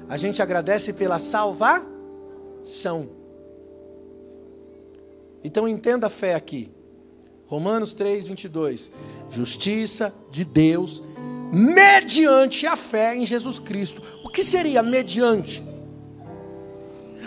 [0.09, 3.09] A gente agradece pela salvação.
[5.43, 6.69] Então entenda a fé aqui.
[7.47, 8.91] Romanos 3, 22.
[9.29, 11.03] Justiça de Deus
[11.51, 14.01] mediante a fé em Jesus Cristo.
[14.23, 15.63] O que seria mediante?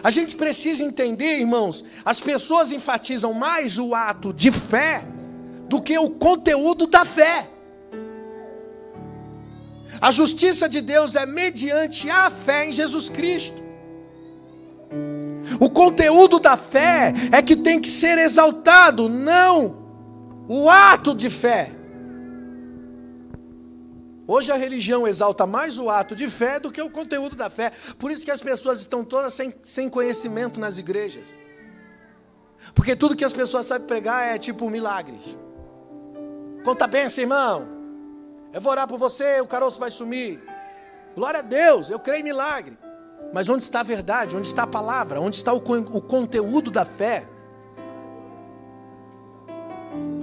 [0.02, 5.02] A gente precisa entender, irmãos, as pessoas enfatizam mais o ato de fé
[5.68, 7.48] do que o conteúdo da fé.
[10.04, 13.56] A justiça de Deus é mediante a fé em Jesus Cristo.
[15.58, 19.82] O conteúdo da fé é que tem que ser exaltado, não
[20.46, 21.72] o ato de fé.
[24.26, 27.72] Hoje a religião exalta mais o ato de fé do que o conteúdo da fé.
[27.98, 31.38] Por isso que as pessoas estão todas sem, sem conhecimento nas igrejas.
[32.74, 35.38] Porque tudo que as pessoas sabem pregar é tipo milagres.
[36.62, 37.73] Conta bem, irmão.
[38.54, 40.42] Eu vou orar por você, o caroço vai sumir.
[41.14, 42.78] Glória a Deus, eu creio em milagre.
[43.32, 44.34] Mas onde está a verdade?
[44.34, 45.20] Onde está a palavra?
[45.20, 47.26] Onde está o, o conteúdo da fé?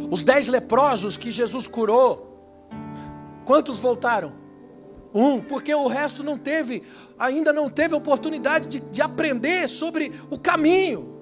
[0.10, 2.32] Os dez leprosos que Jesus curou,
[3.46, 4.32] Quantos voltaram?
[5.14, 6.84] Um, porque o resto não teve,
[7.20, 11.20] ainda não teve oportunidade de, de aprender sobre o caminho.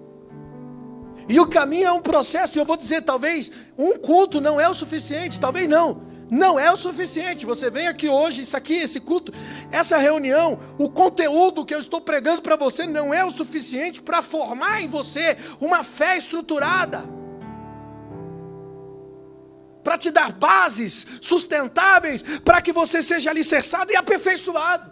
[1.28, 4.70] E o caminho é um processo, e eu vou dizer, talvez um culto não é
[4.70, 6.09] o suficiente, talvez não.
[6.30, 7.45] Não é o suficiente.
[7.45, 9.34] Você vem aqui hoje, isso aqui, esse culto,
[9.71, 14.21] essa reunião, o conteúdo que eu estou pregando para você não é o suficiente para
[14.21, 17.03] formar em você uma fé estruturada.
[19.84, 24.91] Para te dar bases sustentáveis, para que você seja alicerçado e aperfeiçoado.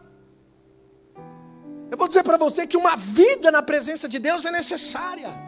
[1.89, 5.46] Eu vou dizer para você que uma vida na presença de Deus é necessária.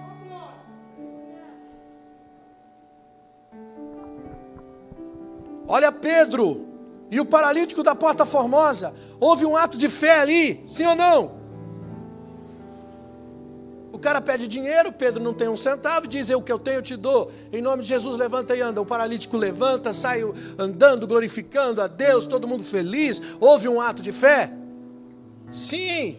[5.69, 6.65] Olha Pedro
[7.11, 8.91] e o paralítico da Porta Formosa.
[9.19, 11.39] Houve um ato de fé ali, sim ou não?
[13.91, 16.81] O cara pede dinheiro, Pedro não tem um centavo, diz: Eu que eu tenho, eu
[16.81, 17.31] te dou.
[17.53, 18.81] Em nome de Jesus, levanta e anda.
[18.81, 20.23] O paralítico levanta, sai
[20.57, 23.21] andando, glorificando a Deus, todo mundo feliz.
[23.39, 24.51] Houve um ato de fé?
[25.51, 26.17] Sim.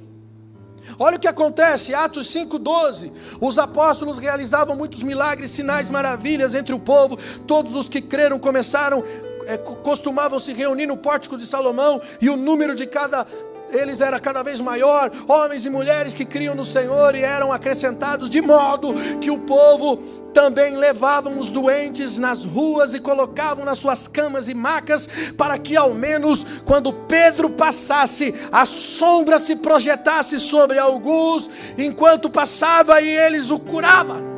[0.99, 3.13] Olha o que acontece, Atos 5,12.
[3.41, 7.19] Os apóstolos realizavam muitos milagres, sinais, maravilhas entre o povo.
[7.47, 9.03] Todos os que creram começaram
[9.47, 13.27] é, costumavam se reunir no pórtico de Salomão e o número de cada
[13.73, 18.29] eles era cada vez maior, homens e mulheres que criam no Senhor e eram acrescentados,
[18.29, 19.97] de modo que o povo
[20.33, 25.77] também levavam os doentes nas ruas e colocavam nas suas camas e macas, para que
[25.77, 33.51] ao menos quando Pedro passasse, a sombra se projetasse sobre alguns, enquanto passava e eles
[33.51, 34.31] o curavam.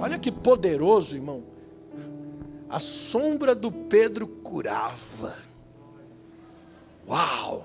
[0.00, 1.53] Olha que poderoso, irmão
[2.74, 5.36] a sombra do Pedro curava.
[7.08, 7.64] Uau!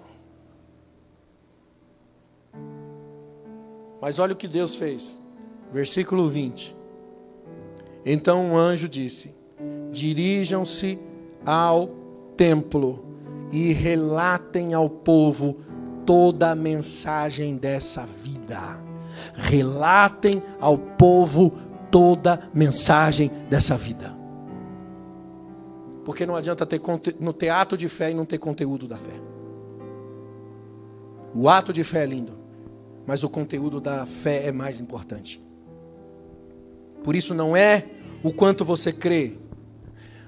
[3.99, 5.20] Mas olha o que Deus fez.
[5.74, 6.76] Versículo 20.
[8.05, 9.34] Então um anjo disse:
[9.91, 10.99] Dirijam-se
[11.43, 11.89] ao
[12.38, 13.03] templo
[13.51, 15.57] e relatem ao povo
[16.05, 18.80] toda a mensagem dessa vida.
[19.34, 21.51] Relatem ao povo
[21.89, 24.18] toda a mensagem dessa vida.
[26.10, 26.82] Porque não adianta ter,
[27.20, 29.14] no ter ato de fé e não ter conteúdo da fé.
[31.36, 32.34] O ato de fé é lindo,
[33.05, 35.39] mas o conteúdo da fé é mais importante.
[37.03, 37.86] Por isso não é
[38.24, 39.36] o quanto você crê,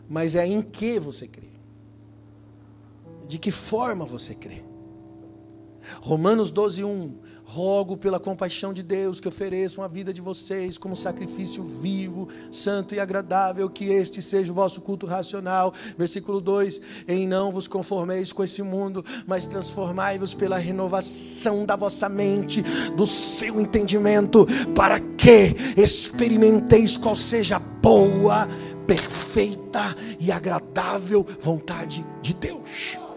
[0.08, 1.50] mas é em que você crê.
[3.28, 4.62] De que forma você crê.
[6.00, 7.16] Romanos 12, 1.
[7.52, 12.95] Rogo pela compaixão de Deus que ofereçam a vida de vocês como sacrifício vivo, santo
[12.95, 15.74] e agradável, que este seja o vosso culto racional.
[15.97, 16.80] Versículo 2:
[17.10, 22.64] Em não vos conformeis com esse mundo, mas transformai-vos pela renovação da vossa mente,
[22.95, 28.47] do seu entendimento, para que experimenteis qual seja a boa,
[28.88, 33.11] perfeita e agradável vontade de Deus.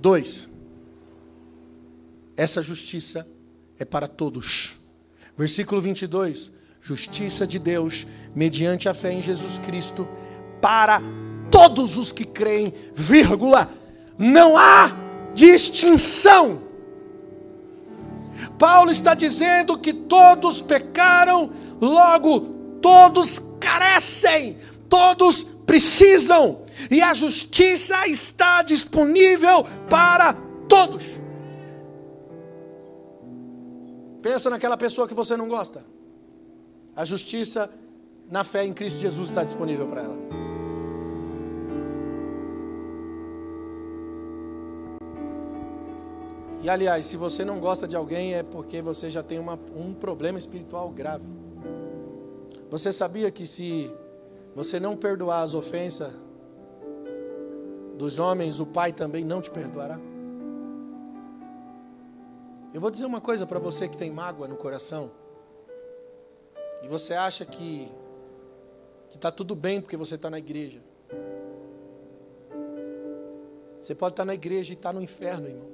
[0.00, 0.48] Dois,
[2.34, 3.28] essa justiça
[3.78, 4.76] é para todos.
[5.36, 10.08] Versículo 22, justiça de Deus, mediante a fé em Jesus Cristo,
[10.58, 11.02] para
[11.50, 13.70] todos os que creem, vírgula,
[14.16, 14.90] não há
[15.34, 16.62] distinção.
[18.58, 22.40] Paulo está dizendo que todos pecaram, logo
[22.80, 24.56] todos carecem,
[24.88, 30.34] todos precisam e a justiça está disponível para
[30.68, 31.04] todos.
[34.20, 35.84] Pensa naquela pessoa que você não gosta.
[36.96, 37.70] A justiça
[38.28, 40.18] na fé em Cristo Jesus está disponível para ela.
[46.62, 49.94] E aliás, se você não gosta de alguém é porque você já tem uma, um
[49.94, 51.24] problema espiritual grave.
[52.68, 53.90] Você sabia que se
[54.54, 56.12] você não perdoar as ofensas
[58.00, 60.00] dos homens, o Pai também não te perdoará.
[62.72, 65.10] Eu vou dizer uma coisa para você que tem mágoa no coração,
[66.82, 67.92] e você acha que
[69.14, 70.80] está tudo bem porque você está na igreja.
[73.82, 75.68] Você pode estar tá na igreja e estar tá no inferno, irmão.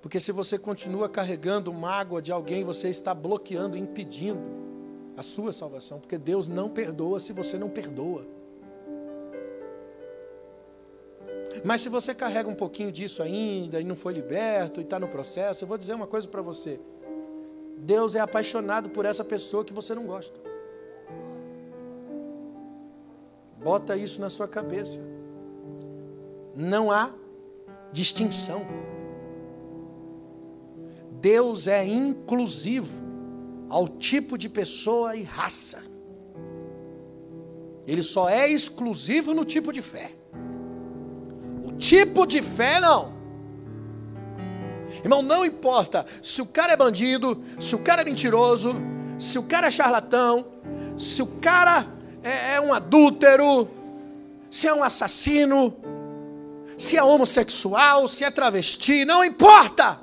[0.00, 4.40] Porque se você continua carregando mágoa de alguém, você está bloqueando, impedindo
[5.16, 5.98] a sua salvação.
[5.98, 8.37] Porque Deus não perdoa se você não perdoa.
[11.64, 15.08] Mas se você carrega um pouquinho disso ainda e não foi liberto e está no
[15.08, 16.80] processo, eu vou dizer uma coisa para você.
[17.78, 20.38] Deus é apaixonado por essa pessoa que você não gosta.
[23.62, 25.00] Bota isso na sua cabeça.
[26.54, 27.10] Não há
[27.92, 28.66] distinção.
[31.20, 33.04] Deus é inclusivo
[33.68, 35.82] ao tipo de pessoa e raça.
[37.86, 40.17] Ele só é exclusivo no tipo de fé
[41.78, 43.16] tipo de fé, não.
[45.02, 48.74] Irmão, não importa se o cara é bandido, se o cara é mentiroso,
[49.18, 50.44] se o cara é charlatão,
[50.96, 51.86] se o cara
[52.22, 53.68] é, é um adúltero,
[54.50, 55.74] se é um assassino,
[56.76, 60.00] se é homossexual, se é travesti, não importa.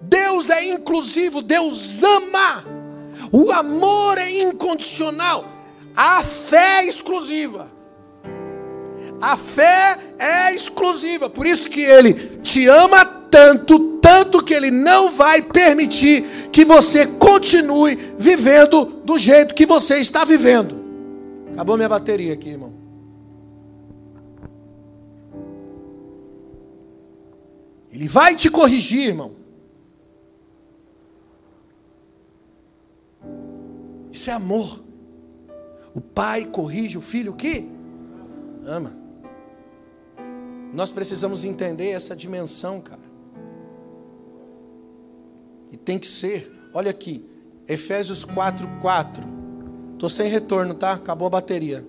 [0.00, 2.64] Deus é inclusivo, Deus ama.
[3.32, 5.44] O amor é incondicional.
[5.96, 7.75] A fé é exclusiva.
[9.20, 11.28] A fé é exclusiva.
[11.28, 17.06] Por isso que ele te ama tanto, tanto que ele não vai permitir que você
[17.06, 20.84] continue vivendo do jeito que você está vivendo.
[21.52, 22.74] Acabou minha bateria aqui, irmão.
[27.92, 29.32] Ele vai te corrigir, irmão.
[34.12, 34.82] Isso é amor.
[35.94, 37.66] O pai corrige o filho que
[38.66, 39.05] ama.
[40.76, 43.00] Nós precisamos entender essa dimensão, cara.
[45.72, 47.24] E tem que ser, olha aqui,
[47.66, 49.24] Efésios 4, 4.
[49.94, 50.92] Estou sem retorno, tá?
[50.92, 51.82] Acabou a bateria.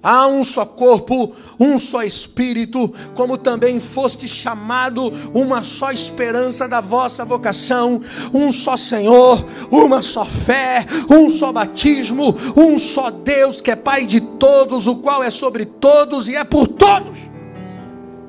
[0.00, 6.80] Há um só corpo, um só espírito, como também foste chamado, uma só esperança da
[6.80, 8.00] vossa vocação,
[8.32, 14.06] um só Senhor, uma só fé, um só batismo, um só Deus que é Pai
[14.06, 17.33] de todos, o qual é sobre todos e é por todos.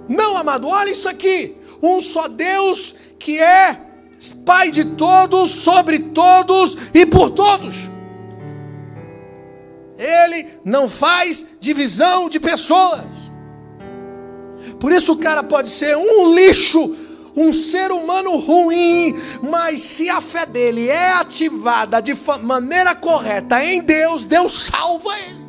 [0.07, 1.55] Não, amado, olha isso aqui.
[1.81, 3.85] Um só Deus que é
[4.45, 7.75] Pai de todos, sobre todos e por todos.
[9.97, 13.03] Ele não faz divisão de pessoas.
[14.79, 16.95] Por isso o cara pode ser um lixo,
[17.35, 23.81] um ser humano ruim, mas se a fé dele é ativada de maneira correta em
[23.81, 25.44] Deus, Deus salva ele.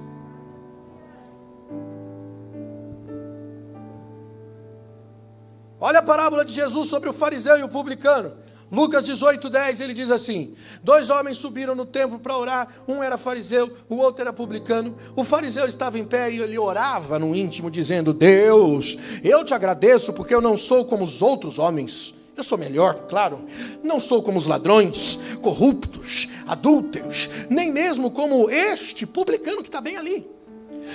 [5.87, 8.33] Olha a parábola de Jesus sobre o fariseu e o publicano.
[8.73, 13.17] Lucas 18, 10, ele diz assim: Dois homens subiram no templo para orar, um era
[13.17, 14.97] fariseu, o outro era publicano.
[15.15, 20.13] O fariseu estava em pé e ele orava no íntimo, dizendo: Deus, eu te agradeço
[20.13, 22.17] porque eu não sou como os outros homens.
[22.37, 23.47] Eu sou melhor, claro.
[23.85, 29.97] Não sou como os ladrões, corruptos, adúlteros, nem mesmo como este publicano que está bem
[29.97, 30.29] ali.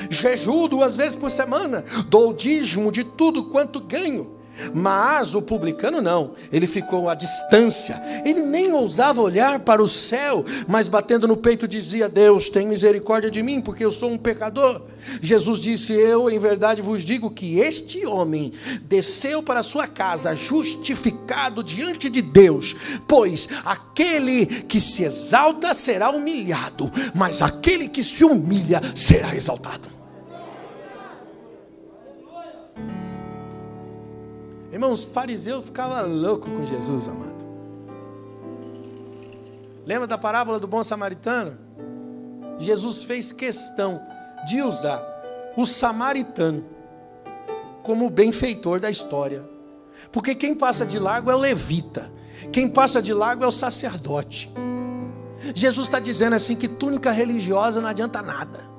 [0.10, 4.41] Jejuo duas vezes por semana, dou dízimo de tudo quanto ganho.
[4.74, 10.45] Mas o publicano não, ele ficou à distância, ele nem ousava olhar para o céu,
[10.68, 14.82] mas batendo no peito dizia: Deus, tem misericórdia de mim, porque eu sou um pecador.
[15.22, 18.53] Jesus disse: Eu, em verdade, vos digo que este homem
[18.84, 22.76] desceu para sua casa justificado diante de Deus,
[23.07, 30.01] pois aquele que se exalta será humilhado, mas aquele que se humilha será exaltado.
[34.72, 37.46] Irmãos, fariseu ficava louco com Jesus, amado.
[39.86, 41.58] Lembra da parábola do bom samaritano?
[42.58, 44.02] Jesus fez questão
[44.48, 45.04] de usar
[45.58, 46.64] o samaritano
[47.84, 49.44] como benfeitor da história.
[50.12, 52.10] Porque quem passa de largo é o levita,
[52.52, 54.52] quem passa de largo é o sacerdote.
[55.56, 58.70] Jesus está dizendo assim que túnica religiosa não adianta nada.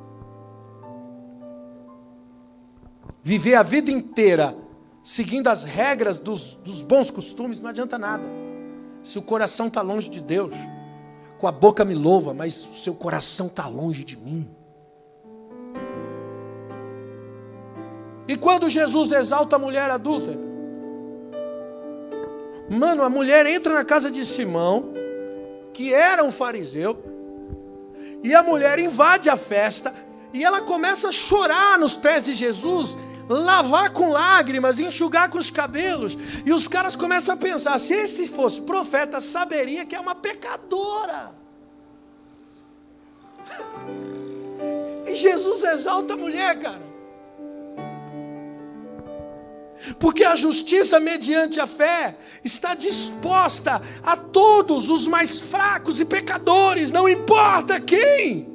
[3.22, 4.54] Viver a vida inteira
[5.02, 8.24] seguindo as regras dos, dos bons costumes, não adianta nada.
[9.02, 10.54] Se o coração está longe de Deus,
[11.38, 14.48] com a boca me louva, mas o seu coração está longe de mim.
[18.28, 20.38] E quando Jesus exalta a mulher adulta,
[22.70, 24.92] mano, a mulher entra na casa de Simão,
[25.72, 26.96] que era um fariseu,
[28.22, 29.92] e a mulher invade a festa,
[30.32, 32.96] e ela começa a chorar nos pés de Jesus,
[33.28, 36.16] lavar com lágrimas, enxugar com os cabelos.
[36.44, 41.32] E os caras começam a pensar: se esse fosse profeta, saberia que é uma pecadora.
[45.06, 46.92] E Jesus exalta a mulher, cara.
[49.98, 56.92] Porque a justiça mediante a fé está disposta a todos os mais fracos e pecadores,
[56.92, 58.51] não importa quem.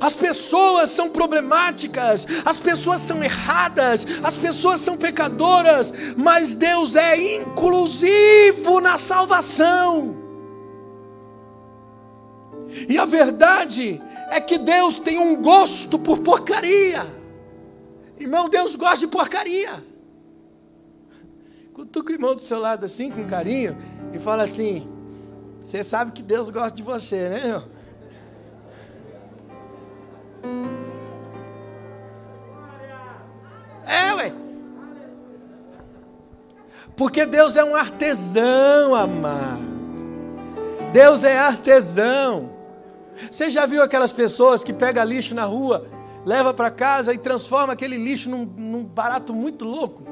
[0.00, 7.36] As pessoas são problemáticas, as pessoas são erradas, as pessoas são pecadoras, mas Deus é
[7.36, 10.16] inclusivo na salvação.
[12.88, 14.00] E a verdade
[14.30, 17.04] é que Deus tem um gosto por porcaria.
[18.18, 19.82] Irmão, Deus gosta de porcaria.
[21.74, 23.76] Cutuca o irmão do seu lado assim, com carinho,
[24.12, 24.86] e fala assim:
[25.64, 27.79] Você sabe que Deus gosta de você, né, irmão?
[33.86, 34.32] É, ué.
[36.96, 39.70] Porque Deus é um artesão, amado.
[40.92, 42.50] Deus é artesão.
[43.30, 45.86] Você já viu aquelas pessoas que pegam lixo na rua,
[46.24, 50.02] leva para casa e transforma aquele lixo num, num, barato muito louco?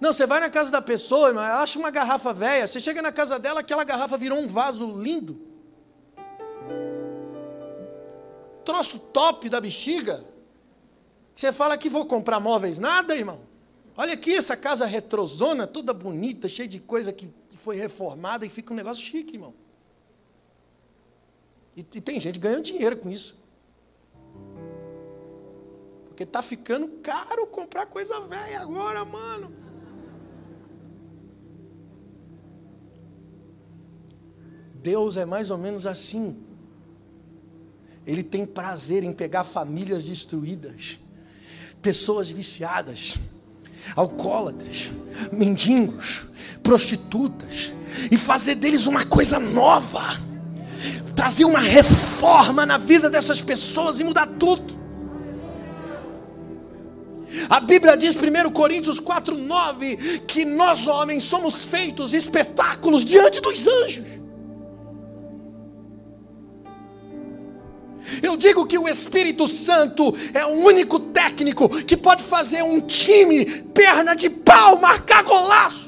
[0.00, 3.10] Não, você vai na casa da pessoa, ela acha uma garrafa velha, você chega na
[3.10, 5.40] casa dela, aquela garrafa virou um vaso lindo.
[8.66, 10.22] Troço top da bexiga.
[11.34, 13.40] Você fala que vou comprar móveis, nada, irmão.
[13.96, 18.72] Olha aqui essa casa retrozona, toda bonita, cheia de coisa que foi reformada e fica
[18.72, 19.54] um negócio chique, irmão.
[21.76, 23.38] E, e tem gente ganhando dinheiro com isso.
[26.08, 29.52] Porque está ficando caro comprar coisa velha agora, mano.
[34.74, 36.42] Deus é mais ou menos assim.
[38.06, 40.98] Ele tem prazer em pegar famílias destruídas,
[41.82, 43.16] pessoas viciadas,
[43.94, 44.90] alcoólatras,
[45.32, 46.26] mendigos,
[46.62, 47.72] prostitutas,
[48.10, 50.26] e fazer deles uma coisa nova
[51.16, 54.76] trazer uma reforma na vida dessas pessoas e mudar tudo.
[57.48, 59.96] A Bíblia diz, 1 Coríntios 4, 9,
[60.26, 64.15] que nós homens somos feitos espetáculos diante dos anjos.
[68.22, 73.44] Eu digo que o Espírito Santo é o único técnico que pode fazer um time,
[73.74, 75.85] perna de pau, marcar golaço.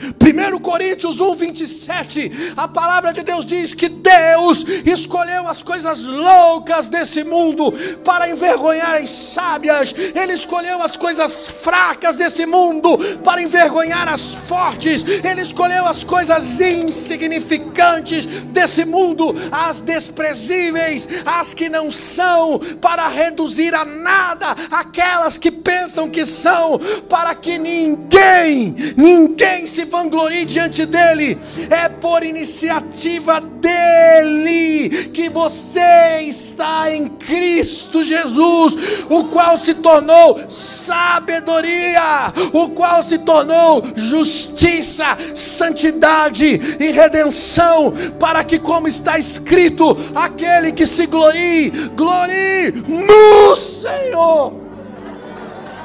[0.00, 6.88] 1 Coríntios 1, 27, a palavra de Deus diz que Deus escolheu as coisas loucas
[6.88, 7.72] desse mundo
[8.02, 15.04] para envergonhar as sábias, Ele escolheu as coisas fracas desse mundo para envergonhar as fortes,
[15.04, 23.74] Ele escolheu as coisas insignificantes desse mundo, as desprezíveis, as que não são, para reduzir
[23.74, 26.78] a nada aquelas que pensam que são,
[27.08, 31.36] para que ninguém, ninguém se vanglorie diante dele,
[31.68, 38.76] é por iniciativa dele que você está em Cristo Jesus,
[39.10, 48.58] o qual se tornou sabedoria, o qual se tornou justiça, santidade e redenção, para que,
[48.58, 54.52] como está escrito, aquele que se glorie, glorie no Senhor.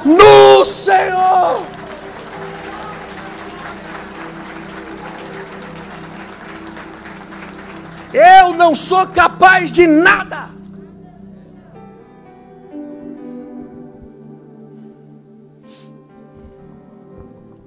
[0.05, 1.74] No Senhor.
[8.15, 10.49] Eu não sou capaz de nada.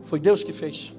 [0.02, 0.94] Foi Deus que fez.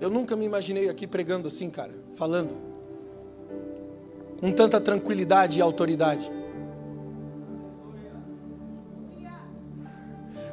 [0.00, 2.56] Eu nunca me imaginei aqui pregando assim, cara, falando
[4.40, 6.32] com tanta tranquilidade e autoridade.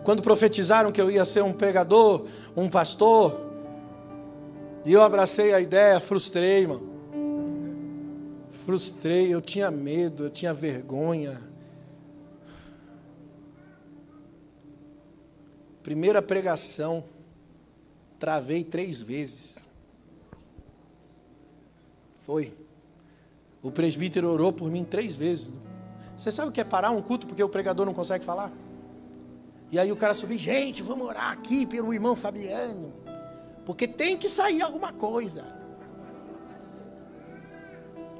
[0.04, 2.26] Quando profetizaram que eu ia ser um pregador,
[2.56, 3.49] um pastor,
[4.86, 6.82] e eu abracei a ideia, frustrei, irmão.
[8.52, 11.42] Frustrei, eu tinha medo, eu tinha vergonha.
[15.84, 17.04] Primeira pregação,
[18.20, 19.66] travei três vezes.
[22.20, 22.54] Foi.
[23.62, 25.52] O presbítero orou por mim três vezes.
[26.16, 28.52] Você sabe o que é parar um culto porque o pregador não consegue falar?
[29.72, 32.94] E aí o cara subiu, gente, vamos orar aqui pelo irmão Fabiano.
[33.70, 35.46] Porque tem que sair alguma coisa.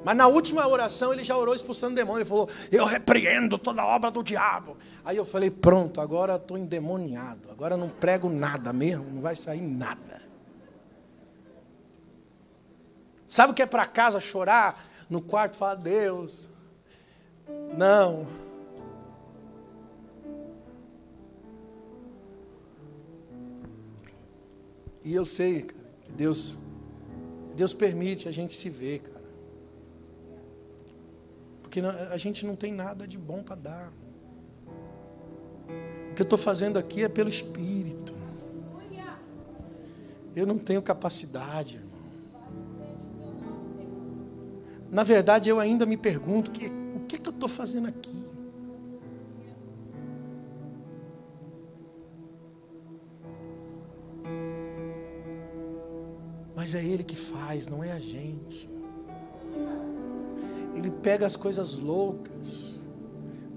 [0.04, 2.20] Mas na última oração ele já orou expulsando o demônio.
[2.20, 4.76] Ele falou: Eu repreendo toda obra do diabo.
[5.04, 7.50] Aí eu falei: Pronto, agora estou endemoniado.
[7.50, 10.22] Agora não prego nada mesmo, não vai sair nada.
[13.26, 14.80] Sabe o que é para casa chorar?
[15.10, 16.48] No quarto falar: Deus,
[17.76, 18.24] não.
[25.04, 26.58] E eu sei, cara, que Deus,
[27.56, 29.20] Deus permite a gente se ver, cara.
[31.62, 33.92] Porque a gente não tem nada de bom para dar.
[36.10, 38.20] O que eu estou fazendo aqui é pelo Espírito.
[40.34, 41.90] Eu não tenho capacidade, irmão.
[44.90, 48.19] Na verdade, eu ainda me pergunto que, o que, é que eu estou fazendo aqui?
[56.60, 58.68] Mas é Ele que faz, não é a gente.
[60.76, 62.76] Ele pega as coisas loucas,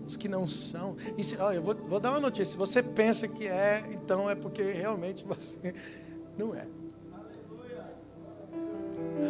[0.08, 0.96] os que não são.
[1.18, 4.30] E se, ó, eu vou, vou dar uma notícia: se você pensa que é, então
[4.30, 5.76] é porque realmente você
[6.40, 6.66] não é.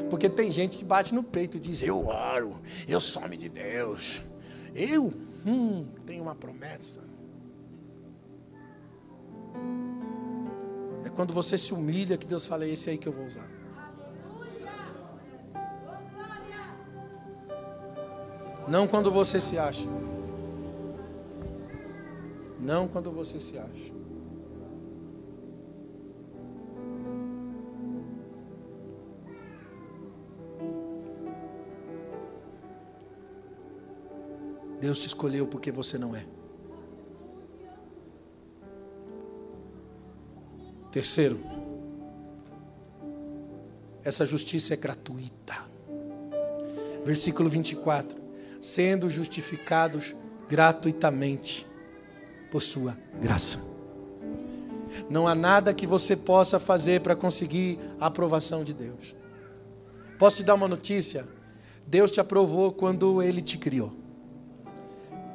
[0.08, 4.22] Porque tem gente que bate no peito e diz: Eu oro, eu some de Deus.
[4.76, 5.12] Eu?
[5.48, 7.00] Hum, tem uma promessa.
[11.04, 13.63] É quando você se humilha que Deus fala: é esse aí que eu vou usar.
[18.68, 19.88] Não quando você se acha.
[22.60, 23.94] Não quando você se acha.
[34.80, 36.26] Deus te escolheu porque você não é.
[40.92, 41.40] Terceiro,
[44.04, 45.56] essa justiça é gratuita.
[47.06, 48.23] Versículo 24:
[48.64, 50.16] sendo justificados
[50.48, 51.68] gratuitamente
[52.50, 53.62] por Sua graça.
[55.10, 59.14] Não há nada que você possa fazer para conseguir a aprovação de Deus.
[60.18, 61.28] Posso te dar uma notícia?
[61.86, 63.94] Deus te aprovou quando Ele te criou.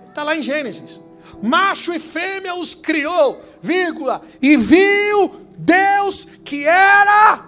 [0.08, 0.98] Está lá em Gênesis.
[1.42, 7.44] Macho e fêmea os criou, vírgula, e viu Deus que era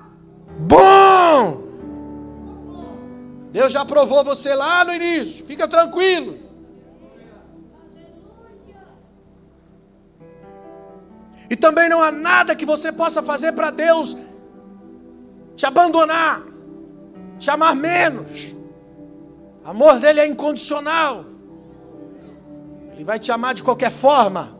[0.58, 1.69] bom.
[3.50, 6.38] Deus já aprovou você lá no início, fica tranquilo.
[11.48, 14.16] E também não há nada que você possa fazer para Deus
[15.56, 16.42] te abandonar,
[17.38, 18.54] te amar menos.
[19.64, 21.24] O amor dele é incondicional.
[22.94, 24.58] Ele vai te amar de qualquer forma.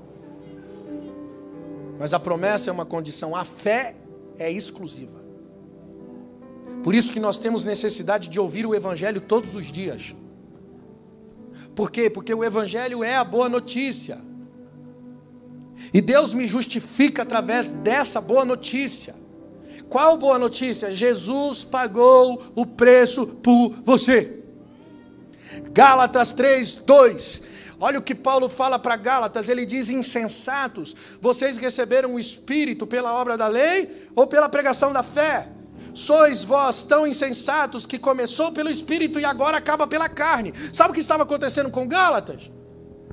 [1.99, 3.95] Mas a promessa é uma condição, a fé
[4.37, 5.20] é exclusiva.
[6.83, 10.15] Por isso que nós temos necessidade de ouvir o Evangelho todos os dias.
[11.75, 12.09] Por quê?
[12.11, 14.19] Porque o Evangelho é a boa notícia.
[15.93, 19.15] E Deus me justifica através dessa boa notícia.
[19.89, 20.95] Qual boa notícia?
[20.95, 24.39] Jesus pagou o preço por você.
[25.73, 27.51] Gálatas 3, 2.
[27.81, 33.15] Olha o que Paulo fala para Gálatas, ele diz: insensatos, vocês receberam o Espírito pela
[33.15, 35.49] obra da lei ou pela pregação da fé?
[36.01, 40.55] Sois vós tão insensatos que começou pelo Espírito e agora acaba pela carne.
[40.73, 42.51] Sabe o que estava acontecendo com Gálatas?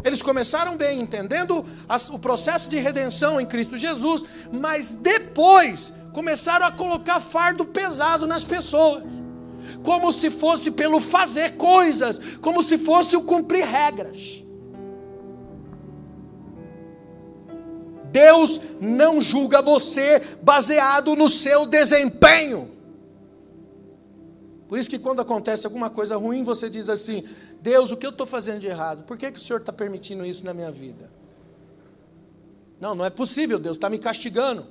[0.06, 1.66] Eles começaram bem, entendendo
[2.14, 4.24] o processo de redenção em Cristo Jesus,
[4.54, 9.04] mas depois começaram a colocar fardo pesado nas pessoas,
[9.84, 14.42] como se fosse pelo fazer coisas, como se fosse o cumprir regras.
[18.14, 22.77] Deus não julga você baseado no seu desempenho.
[24.68, 27.24] Por isso que quando acontece alguma coisa ruim, você diz assim:
[27.62, 29.04] Deus, o que eu estou fazendo de errado?
[29.04, 31.10] Por que, que o Senhor está permitindo isso na minha vida?
[32.80, 34.68] Não, não é possível, Deus está me castigando.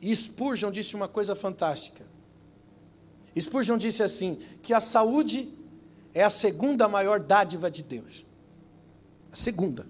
[0.00, 2.04] E Spurgeon disse uma coisa fantástica.
[3.38, 5.48] Spurgeon disse assim: que a saúde
[6.12, 8.26] é a segunda maior dádiva de Deus.
[9.32, 9.86] A segunda.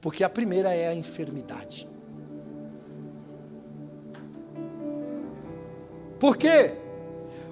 [0.00, 1.88] Porque a primeira é a enfermidade.
[6.18, 6.72] Por quê?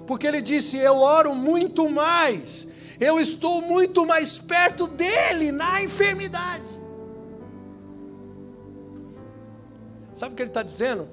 [0.05, 2.67] Porque ele disse: Eu oro muito mais,
[2.99, 6.63] eu estou muito mais perto dele na enfermidade.
[10.13, 11.09] Sabe o que ele está dizendo?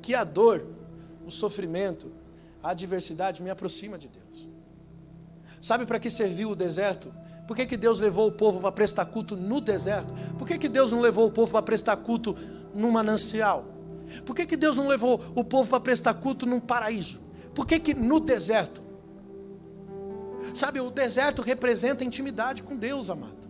[0.00, 0.64] Que a dor,
[1.26, 2.12] o sofrimento,
[2.62, 4.48] a adversidade me aproxima de Deus.
[5.60, 7.12] Sabe para que serviu o deserto?
[7.46, 10.12] Por que, que Deus levou o povo para prestar culto no deserto?
[10.38, 12.36] Por que, que Deus não levou o povo para prestar culto
[12.74, 13.73] no manancial?
[14.24, 17.20] Por que, que Deus não levou o povo para prestar culto num paraíso?
[17.54, 18.82] Por que, que no deserto?
[20.52, 23.44] Sabe, o deserto representa intimidade com Deus, amado.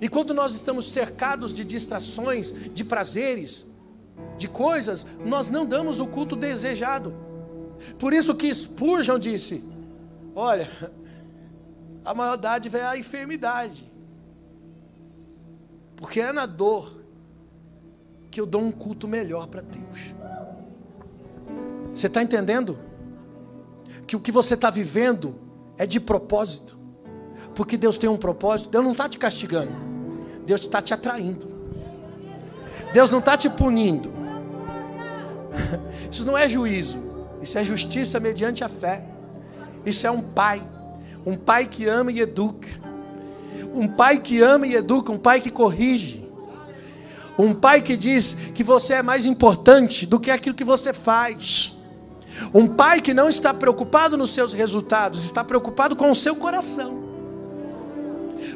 [0.00, 3.66] E quando nós estamos cercados de distrações, de prazeres,
[4.36, 7.12] de coisas, nós não damos o culto desejado.
[7.98, 9.64] Por isso que Spurgeon disse:
[10.34, 10.68] Olha,
[12.04, 13.90] a dádiva é a enfermidade.
[15.96, 16.97] Porque é na dor
[18.38, 20.14] que eu dou um culto melhor para Deus.
[21.92, 22.78] Você está entendendo?
[24.06, 25.34] Que o que você está vivendo
[25.76, 26.78] é de propósito.
[27.52, 28.70] Porque Deus tem um propósito.
[28.70, 29.72] Deus não está te castigando.
[30.46, 31.48] Deus está te atraindo.
[32.92, 34.12] Deus não está te punindo.
[36.08, 37.02] Isso não é juízo.
[37.42, 39.04] Isso é justiça mediante a fé.
[39.84, 40.64] Isso é um pai
[41.26, 42.68] um pai que ama e educa.
[43.74, 46.27] Um pai que ama e educa, um pai que corrige.
[47.38, 51.78] Um pai que diz que você é mais importante do que aquilo que você faz.
[52.52, 57.06] Um pai que não está preocupado nos seus resultados, está preocupado com o seu coração.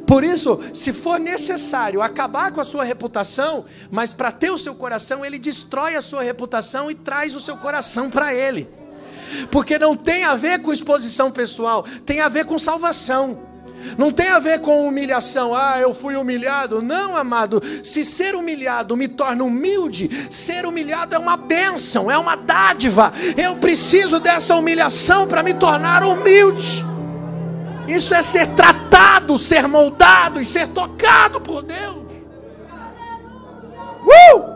[0.07, 4.74] Por isso, se for necessário acabar com a sua reputação, mas para ter o seu
[4.74, 8.68] coração, ele destrói a sua reputação e traz o seu coração para ele.
[9.51, 13.52] Porque não tem a ver com exposição pessoal, tem a ver com salvação.
[13.97, 15.55] Não tem a ver com humilhação.
[15.55, 16.83] Ah, eu fui humilhado.
[16.83, 17.62] Não, amado.
[17.83, 23.12] Se ser humilhado me torna humilde, ser humilhado é uma bênção, é uma dádiva.
[23.37, 26.85] Eu preciso dessa humilhação para me tornar humilde.
[27.89, 32.03] Isso é ser tratado, ser moldado e ser tocado por Deus.
[34.03, 34.53] Uh!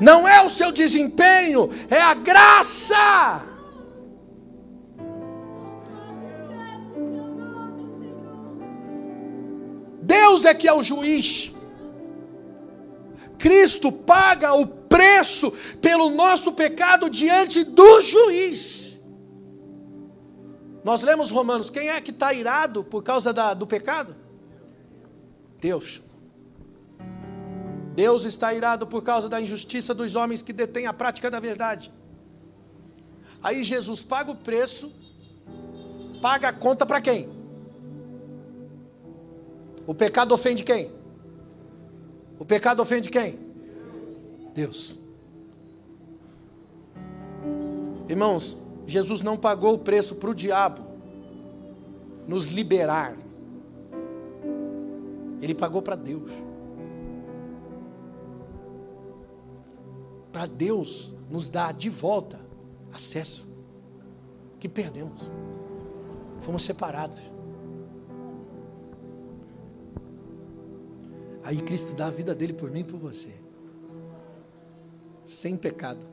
[0.00, 3.55] Não é o seu desempenho, é a graça.
[10.06, 11.52] Deus é que é o juiz.
[13.36, 15.50] Cristo paga o preço
[15.82, 19.00] pelo nosso pecado diante do juiz.
[20.84, 24.14] Nós lemos Romanos, quem é que está irado por causa da, do pecado?
[25.60, 26.00] Deus.
[27.96, 31.92] Deus está irado por causa da injustiça dos homens que detêm a prática da verdade.
[33.42, 34.94] Aí Jesus paga o preço,
[36.22, 37.35] paga a conta para quem?
[39.86, 40.90] O pecado ofende quem?
[42.38, 43.38] O pecado ofende quem?
[44.54, 44.98] Deus.
[48.08, 48.56] Irmãos,
[48.86, 50.82] Jesus não pagou o preço para o diabo
[52.26, 53.16] nos liberar.
[55.40, 56.30] Ele pagou para Deus.
[60.32, 62.38] Para Deus nos dar de volta
[62.92, 63.46] acesso
[64.58, 65.22] que perdemos.
[66.40, 67.35] Fomos separados.
[71.46, 73.32] Aí Cristo dá a vida dele por mim e por você.
[75.24, 76.04] Sem pecado.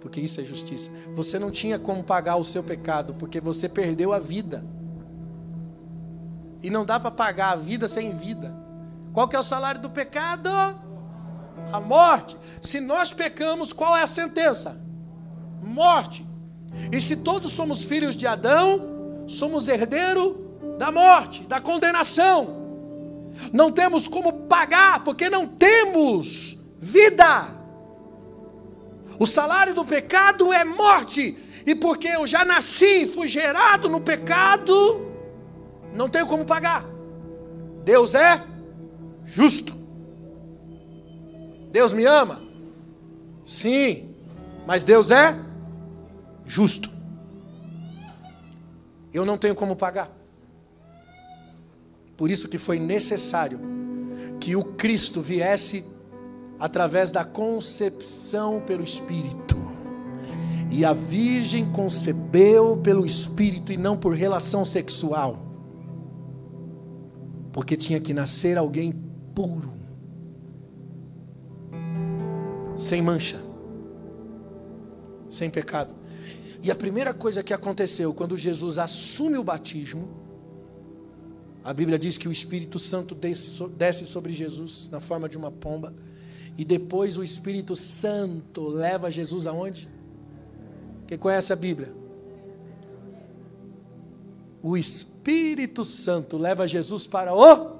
[0.00, 0.90] Porque isso é justiça.
[1.14, 4.64] Você não tinha como pagar o seu pecado, porque você perdeu a vida.
[6.60, 8.52] E não dá para pagar a vida sem vida.
[9.12, 10.50] Qual que é o salário do pecado?
[11.72, 12.36] A morte.
[12.60, 14.76] Se nós pecamos, qual é a sentença?
[15.62, 16.26] Morte.
[16.90, 20.46] E se todos somos filhos de Adão, somos herdeiro
[20.78, 22.55] da morte, da condenação.
[23.52, 27.48] Não temos como pagar, porque não temos vida.
[29.18, 35.06] O salário do pecado é morte, e porque eu já nasci, fui gerado no pecado,
[35.94, 36.84] não tenho como pagar.
[37.82, 38.42] Deus é
[39.26, 39.74] justo.
[41.70, 42.40] Deus me ama?
[43.44, 44.14] Sim,
[44.66, 45.36] mas Deus é
[46.44, 46.90] justo.
[49.12, 50.10] Eu não tenho como pagar.
[52.16, 53.60] Por isso que foi necessário
[54.40, 55.84] que o Cristo viesse
[56.58, 59.56] através da concepção pelo Espírito.
[60.70, 65.38] E a Virgem concebeu pelo Espírito e não por relação sexual.
[67.52, 68.92] Porque tinha que nascer alguém
[69.34, 69.72] puro,
[72.76, 73.40] sem mancha,
[75.30, 75.94] sem pecado.
[76.62, 80.25] E a primeira coisa que aconteceu quando Jesus assume o batismo,
[81.66, 85.92] a Bíblia diz que o Espírito Santo desce sobre Jesus na forma de uma pomba.
[86.56, 89.88] E depois o Espírito Santo leva Jesus aonde?
[91.08, 91.92] Quem conhece a Bíblia?
[94.62, 97.78] O Espírito Santo leva Jesus para o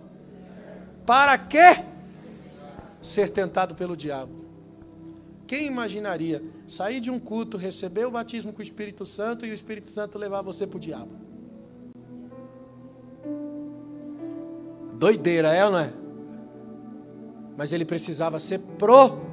[1.06, 1.84] para quê?
[3.00, 4.32] Ser tentado pelo diabo.
[5.46, 9.54] Quem imaginaria sair de um culto, receber o batismo com o Espírito Santo e o
[9.54, 11.25] Espírito Santo levar você para o diabo?
[14.98, 15.92] Doideira, é ou não é?
[17.56, 19.26] Mas ele precisava ser provado.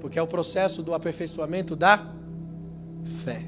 [0.00, 2.06] Porque é o processo do aperfeiçoamento da
[3.24, 3.42] fé.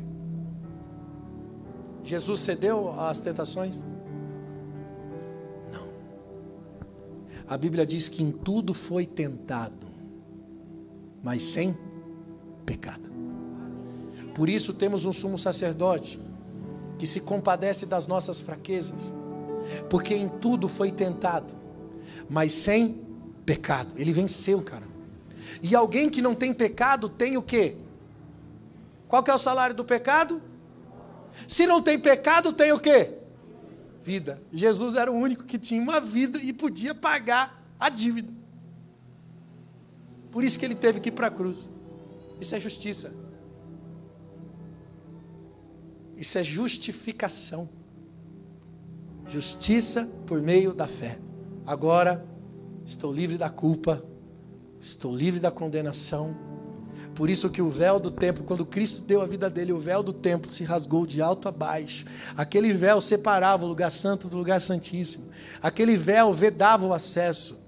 [2.02, 3.84] Jesus cedeu às tentações?
[5.72, 5.88] Não.
[7.46, 9.86] A Bíblia diz que em tudo foi tentado,
[11.22, 11.76] mas sem
[12.64, 13.08] pecado.
[14.34, 16.18] Por isso temos um sumo sacerdote
[16.98, 19.14] que se compadece das nossas fraquezas,
[19.88, 21.54] porque em tudo foi tentado,
[22.28, 23.00] mas sem
[23.46, 23.92] pecado.
[23.96, 24.86] Ele venceu, cara.
[25.62, 27.76] E alguém que não tem pecado tem o quê?
[29.08, 30.42] Qual que é o salário do pecado?
[31.46, 33.10] Se não tem pecado, tem o quê?
[34.02, 34.42] Vida.
[34.52, 38.32] Jesus era o único que tinha uma vida e podia pagar a dívida.
[40.30, 41.70] Por isso que ele teve que ir para a cruz.
[42.40, 43.12] Isso é justiça.
[46.18, 47.68] Isso é justificação.
[49.28, 51.18] Justiça por meio da fé.
[51.64, 52.24] Agora
[52.84, 54.02] estou livre da culpa,
[54.80, 56.36] estou livre da condenação.
[57.14, 60.02] Por isso que o véu do templo, quando Cristo deu a vida dele, o véu
[60.02, 62.04] do templo se rasgou de alto a baixo.
[62.36, 65.28] Aquele véu separava o lugar santo do lugar santíssimo.
[65.62, 67.60] Aquele véu vedava o acesso.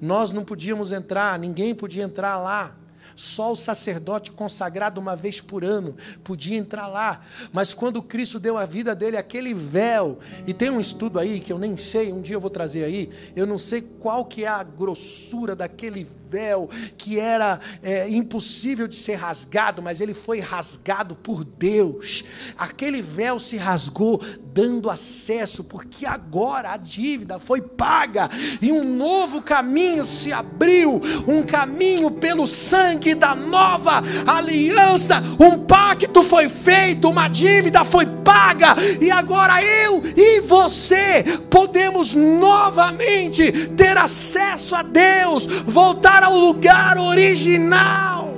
[0.00, 2.76] Nós não podíamos entrar, ninguém podia entrar lá.
[3.14, 7.22] Só o sacerdote consagrado uma vez por ano podia entrar lá.
[7.52, 11.52] Mas quando Cristo deu a vida dele, aquele véu, e tem um estudo aí que
[11.52, 14.48] eu nem sei, um dia eu vou trazer aí, eu não sei qual que é
[14.48, 21.14] a grossura daquele véu que era é, impossível de ser rasgado, mas ele foi rasgado
[21.14, 22.24] por Deus.
[22.56, 24.18] Aquele véu se rasgou
[24.52, 28.28] dando acesso, porque agora a dívida foi paga
[28.60, 35.22] e um novo caminho se abriu um caminho pelo sangue da nova aliança.
[35.40, 43.50] Um pacto foi feito, uma dívida foi paga e agora eu e você podemos novamente
[43.68, 48.34] ter acesso a Deus, voltar ao lugar original.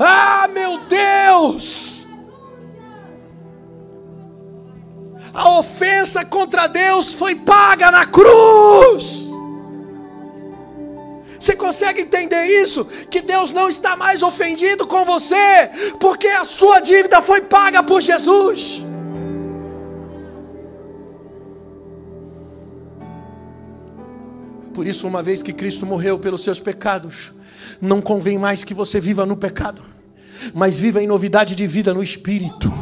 [0.00, 2.07] Ah, meu Deus!
[5.32, 9.28] A ofensa contra Deus foi paga na cruz.
[11.38, 12.84] Você consegue entender isso?
[13.08, 15.70] Que Deus não está mais ofendido com você,
[16.00, 18.84] porque a sua dívida foi paga por Jesus.
[24.74, 27.32] Por isso, uma vez que Cristo morreu pelos seus pecados,
[27.80, 29.82] não convém mais que você viva no pecado,
[30.54, 32.72] mas viva em novidade de vida no Espírito.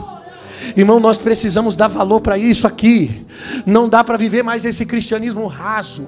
[0.76, 3.24] Irmão, nós precisamos dar valor para isso aqui.
[3.64, 6.06] Não dá para viver mais esse cristianismo raso,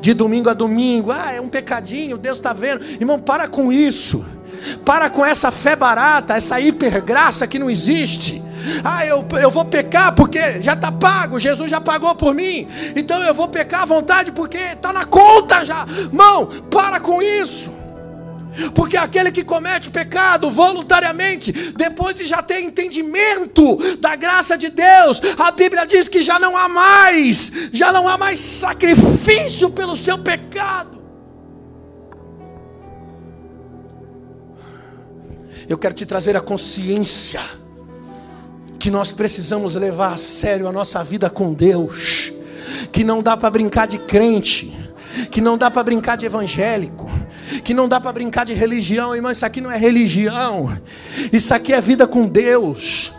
[0.00, 1.12] de domingo a domingo.
[1.12, 2.84] Ah, é um pecadinho, Deus está vendo.
[3.00, 4.26] Irmão, para com isso.
[4.84, 8.42] Para com essa fé barata, essa hipergraça que não existe.
[8.84, 12.66] Ah, eu, eu vou pecar porque já está pago, Jesus já pagou por mim.
[12.96, 15.86] Então eu vou pecar à vontade porque está na conta já.
[16.12, 17.79] Mão, para com isso.
[18.74, 25.20] Porque aquele que comete pecado voluntariamente, depois de já ter entendimento da graça de Deus,
[25.38, 30.18] a Bíblia diz que já não há mais, já não há mais sacrifício pelo seu
[30.18, 31.00] pecado.
[35.68, 37.40] Eu quero te trazer a consciência
[38.78, 42.32] que nós precisamos levar a sério a nossa vida com Deus,
[42.90, 44.76] que não dá para brincar de crente,
[45.30, 47.08] que não dá para brincar de evangélico
[47.64, 49.32] que não dá para brincar de religião, irmão.
[49.32, 50.78] Isso aqui não é religião,
[51.32, 53.12] isso aqui é vida com Deus.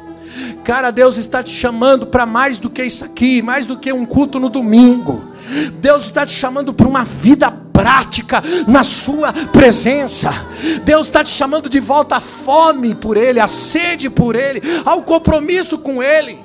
[0.63, 4.05] Cara, Deus está te chamando para mais do que isso aqui, mais do que um
[4.05, 5.31] culto no domingo.
[5.79, 10.29] Deus está te chamando para uma vida prática na Sua presença.
[10.83, 15.03] Deus está te chamando de volta à fome por Ele, à sede por Ele, ao
[15.03, 16.39] compromisso com Ele.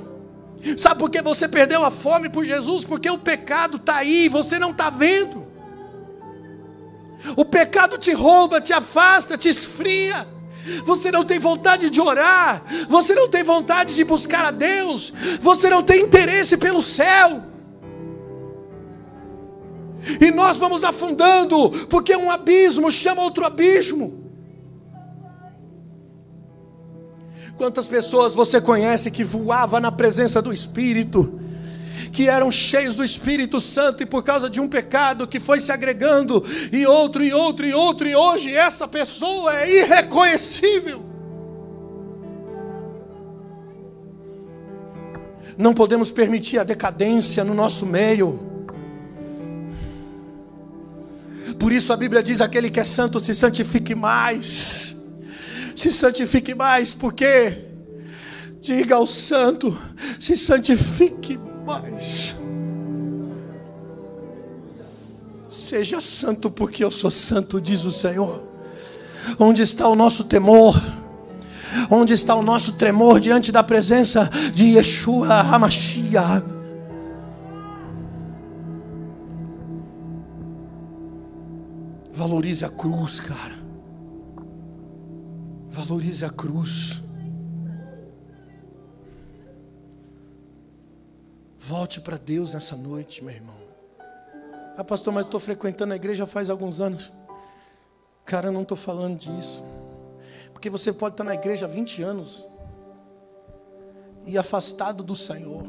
[0.76, 2.84] Sabe por que você perdeu a fome por Jesus?
[2.84, 5.45] Porque o pecado está aí e você não está vendo.
[7.36, 10.26] O pecado te rouba, te afasta, te esfria.
[10.84, 15.70] Você não tem vontade de orar, você não tem vontade de buscar a Deus, você
[15.70, 17.42] não tem interesse pelo céu.
[20.20, 24.24] E nós vamos afundando, porque um abismo chama outro abismo.
[27.56, 31.40] Quantas pessoas você conhece que voava na presença do Espírito?
[32.16, 35.70] Que eram cheios do Espírito Santo e por causa de um pecado que foi se
[35.70, 36.42] agregando
[36.72, 41.04] e outro e outro e outro, e hoje essa pessoa é irreconhecível.
[45.58, 48.40] Não podemos permitir a decadência no nosso meio.
[51.58, 54.96] Por isso a Bíblia diz: aquele que é santo se santifique mais.
[55.76, 57.58] Se santifique mais, porque
[58.62, 59.76] diga ao santo:
[60.18, 62.36] se santifique mais.
[65.48, 68.42] Seja santo, porque eu sou santo, diz o Senhor.
[69.38, 70.74] Onde está o nosso temor?
[71.90, 76.42] Onde está o nosso tremor diante da presença de Yeshua Hamashia?
[82.12, 83.54] Valorize a cruz, cara.
[85.70, 87.05] Valorize a cruz.
[91.68, 93.56] Volte para Deus nessa noite, meu irmão.
[94.76, 97.10] Ah, pastor, mas estou frequentando a igreja faz alguns anos.
[98.24, 99.64] Cara, eu não estou falando disso.
[100.52, 102.46] Porque você pode estar na igreja há 20 anos
[104.24, 105.64] e afastado do Senhor,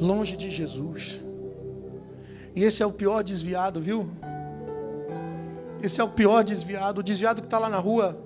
[0.00, 1.20] longe de Jesus.
[2.56, 4.08] E esse é o pior desviado, viu?
[5.82, 7.00] Esse é o pior desviado.
[7.00, 8.18] O desviado que está lá na rua,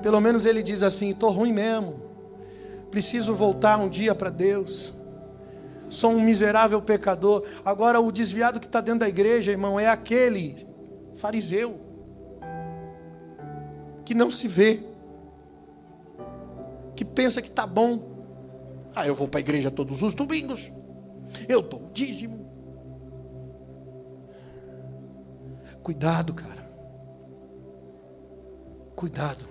[0.00, 2.00] pelo menos ele diz assim: estou ruim mesmo.
[2.88, 4.99] Preciso voltar um dia para Deus
[5.90, 7.44] sou um miserável pecador.
[7.64, 10.66] Agora, o desviado que está dentro da igreja, irmão, é aquele
[11.16, 11.78] fariseu
[14.04, 14.82] que não se vê,
[16.96, 18.08] que pensa que está bom.
[18.94, 20.70] Ah, eu vou para a igreja todos os domingos,
[21.48, 22.48] eu dou o dízimo.
[25.82, 26.60] Cuidado, cara.
[28.94, 29.48] Cuidado.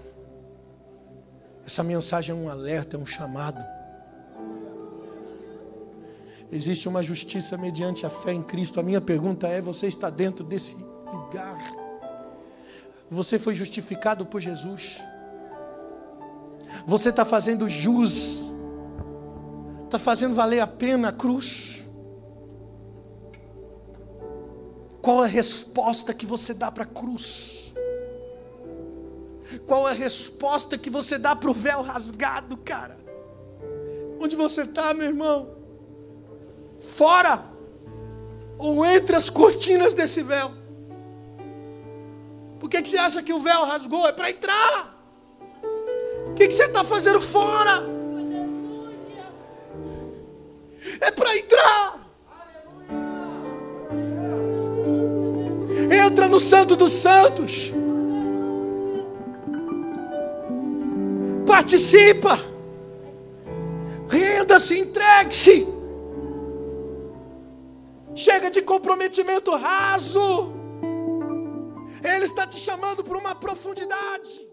[1.65, 3.63] Essa mensagem é um alerta, é um chamado.
[6.51, 8.79] Existe uma justiça mediante a fé em Cristo.
[8.79, 10.75] A minha pergunta é: você está dentro desse
[11.11, 11.57] lugar?
[13.09, 15.01] Você foi justificado por Jesus?
[16.87, 18.41] Você está fazendo jus?
[19.85, 21.87] Está fazendo valer a pena a cruz?
[25.01, 27.73] Qual a resposta que você dá para a cruz?
[29.65, 32.97] Qual a resposta que você dá para o véu rasgado, cara?
[34.19, 35.58] Onde você está, meu irmão?
[36.79, 37.43] Fora
[38.57, 40.51] ou entre as cortinas desse véu?
[42.59, 44.07] Por que, que você acha que o véu rasgou?
[44.07, 44.95] É para entrar.
[46.29, 47.83] O que, que você está fazendo fora?
[51.01, 51.99] É para entrar.
[56.05, 57.71] Entra no Santo dos Santos.
[61.47, 62.39] Participa.
[64.09, 65.78] Renda-se, entregue-se.
[68.15, 70.53] Chega de comprometimento raso.
[72.03, 74.47] Ele está te chamando para uma profundidade.